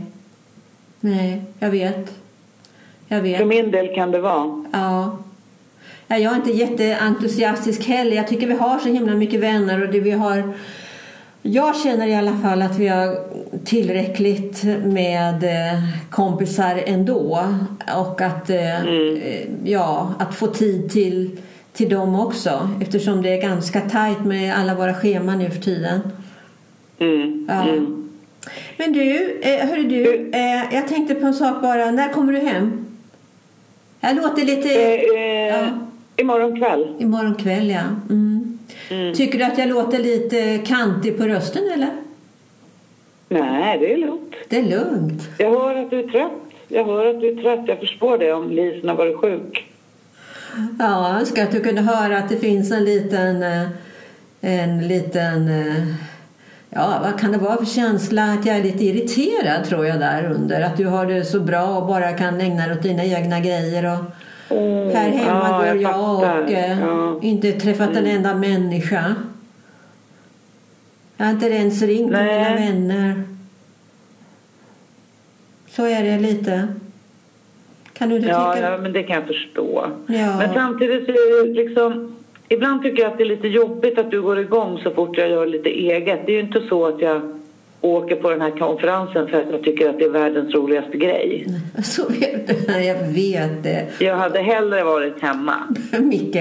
[1.01, 2.15] Nej, jag vet.
[3.09, 3.47] Jag För vet.
[3.47, 4.65] min del kan det vara.
[4.73, 5.19] Ja.
[6.07, 8.17] Ja, Jag är inte jätteentusiastisk heller.
[8.17, 10.55] Jag tycker vi har så himla mycket vänner och det vi har
[11.43, 13.17] jag känner i alla fall att vi har
[13.65, 15.81] tillräckligt med eh,
[16.11, 17.41] kompisar ändå
[17.97, 21.31] och att, eh, eh, ja, att få tid till,
[21.77, 26.01] till dem också eftersom det är ganska tajt med alla våra scheman nu för tiden.
[26.99, 27.47] Mm.
[27.49, 27.69] Ja.
[27.69, 28.09] Mm.
[28.77, 31.91] Men du, eh, hörru du, eh, jag tänkte på en sak bara.
[31.91, 32.87] När kommer du hem?
[34.01, 34.69] Jag låter lite...
[34.69, 35.69] Eh, eh, Ja.
[36.17, 36.97] Imorgon kväll.
[36.99, 37.83] Imorgon kväll, ja.
[38.11, 38.59] Mm.
[38.91, 39.15] Mm.
[39.15, 41.91] Tycker du att jag låter lite kantig på rösten eller?
[43.29, 44.35] Nej, det är lugnt.
[44.49, 45.23] Det är lugnt.
[45.39, 46.33] Jag hör att du är trött.
[46.69, 47.61] Jag hör att du är trött.
[47.67, 49.67] Jag förstår det om Lisen har varit sjuk.
[50.79, 53.43] Ja, jag önskar att du kunde höra att det finns en liten...
[53.43, 53.69] eh,
[54.41, 55.49] En liten...
[55.49, 55.85] eh,
[56.71, 58.25] Ja, vad kan det vara för känsla?
[58.33, 60.61] Att jag är lite irriterad tror jag där under.
[60.61, 63.85] Att du har det så bra och bara kan ägna dig åt dina egna grejer.
[64.49, 67.19] Och här hemma ja, går jag jag, och eh, Ja.
[67.23, 69.15] inte träffat en enda människa.
[71.17, 72.39] Jag har inte ens ringt Nej.
[72.39, 73.23] mina vänner.
[75.71, 76.69] Så är det lite.
[77.99, 78.71] Kan du inte Ja, tycka?
[78.71, 79.87] ja, men det kan jag förstå.
[80.07, 80.39] Ja.
[80.39, 82.17] Men samtidigt så är det liksom...
[82.49, 85.29] Ibland tycker jag att det är lite jobbigt att du går igång så fort jag
[85.31, 86.21] gör lite eget.
[86.27, 87.21] Det är ju inte så att jag
[87.81, 91.47] åker på den här konferensen för att jag tycker att det är världens roligaste grej.
[91.85, 92.73] Så vet du.
[92.85, 93.87] Jag vet det.
[93.99, 95.55] Jag hade hellre varit hemma.
[96.01, 96.37] Micke.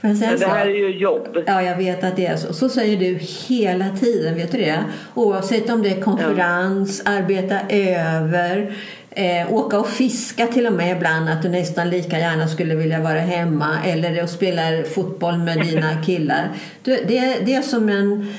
[0.00, 1.38] Men sen Men det så, här är ju jobb.
[1.46, 2.52] Ja, jag vet att det är så.
[2.52, 3.18] Så säger du
[3.48, 4.84] hela tiden, vet du det?
[5.14, 8.72] Oavsett om det är konferens, arbeta över,
[9.10, 11.28] eh, åka och fiska till och med ibland.
[11.28, 13.68] Att du nästan lika gärna skulle vilja vara hemma.
[13.84, 14.62] Eller att spela
[14.94, 16.50] fotboll med dina killar.
[16.82, 18.34] Du, det, det är som en...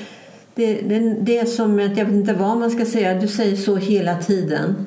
[0.54, 3.56] Det, det, det är som ett, jag vet inte vad man ska säga, du säger
[3.56, 4.86] så hela tiden.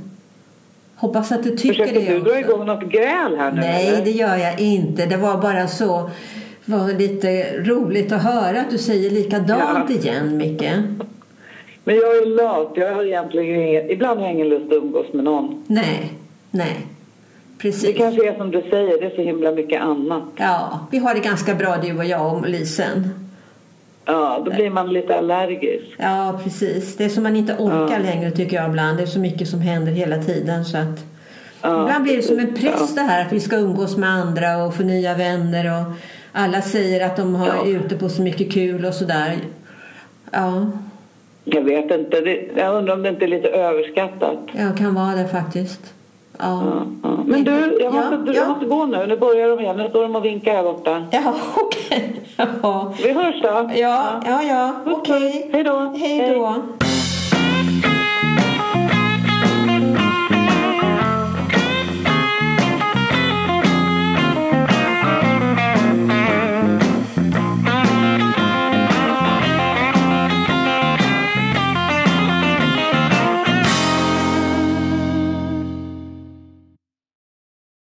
[0.96, 3.62] Hoppas att du tycker Försöker det du dra igång något gräl här nu?
[3.62, 4.06] Nej, eller?
[4.06, 5.06] det gör jag inte.
[5.06, 6.10] Det var bara så
[6.66, 9.96] var lite roligt att höra att du säger likadant Ja.
[9.96, 10.64] igen, Micke.
[11.84, 12.72] Men jag är lat.
[12.76, 13.90] Jag har egentligen ingen...
[13.90, 15.64] Ibland har jag ingen lust att umgås med någon.
[15.68, 16.14] Nej,
[16.52, 16.78] nej.
[17.58, 17.98] Det Precis.
[17.98, 20.24] kanske är som du säger, det är så himla mycket annat.
[20.36, 23.10] Ja, vi har det ganska bra du och jag och Lisen.
[24.06, 25.86] Ja, då blir man lite allergisk.
[25.98, 26.98] Ja, precis.
[26.98, 28.04] Det är som man inte orkar Ja.
[28.14, 28.98] längre tycker jag ibland.
[28.98, 31.06] Det är så mycket som händer hela tiden så att
[31.62, 34.64] Ja, Ibland blir det som en press det här att vi ska umgås med andra
[34.64, 35.94] och få nya vänner och
[36.32, 37.66] alla säger att de har Ja.
[37.66, 39.36] ute på så mycket kul och sådär.
[40.32, 40.66] Ja,
[41.44, 42.22] Jag vet inte.
[42.22, 44.38] Det, jag undrar om det inte är lite överskattat.
[44.52, 45.94] jag kan vara det faktiskt.
[46.38, 46.64] Ja.
[46.66, 47.18] Ja, ja.
[47.26, 48.40] Men du, jag måste, Ja, du, ja.
[48.42, 49.06] jag måste gå nu.
[49.08, 49.78] Nu börjar de igen.
[49.78, 51.06] Nu står de och vinkar här borta.
[51.12, 52.22] Ja, okej.
[52.62, 53.70] Ja, Vi hörs då.
[53.76, 54.74] ja, ja, ja.
[54.86, 55.32] Okej.
[55.32, 55.54] puss.
[55.54, 55.94] Hej då.
[55.98, 56.56] Hej då.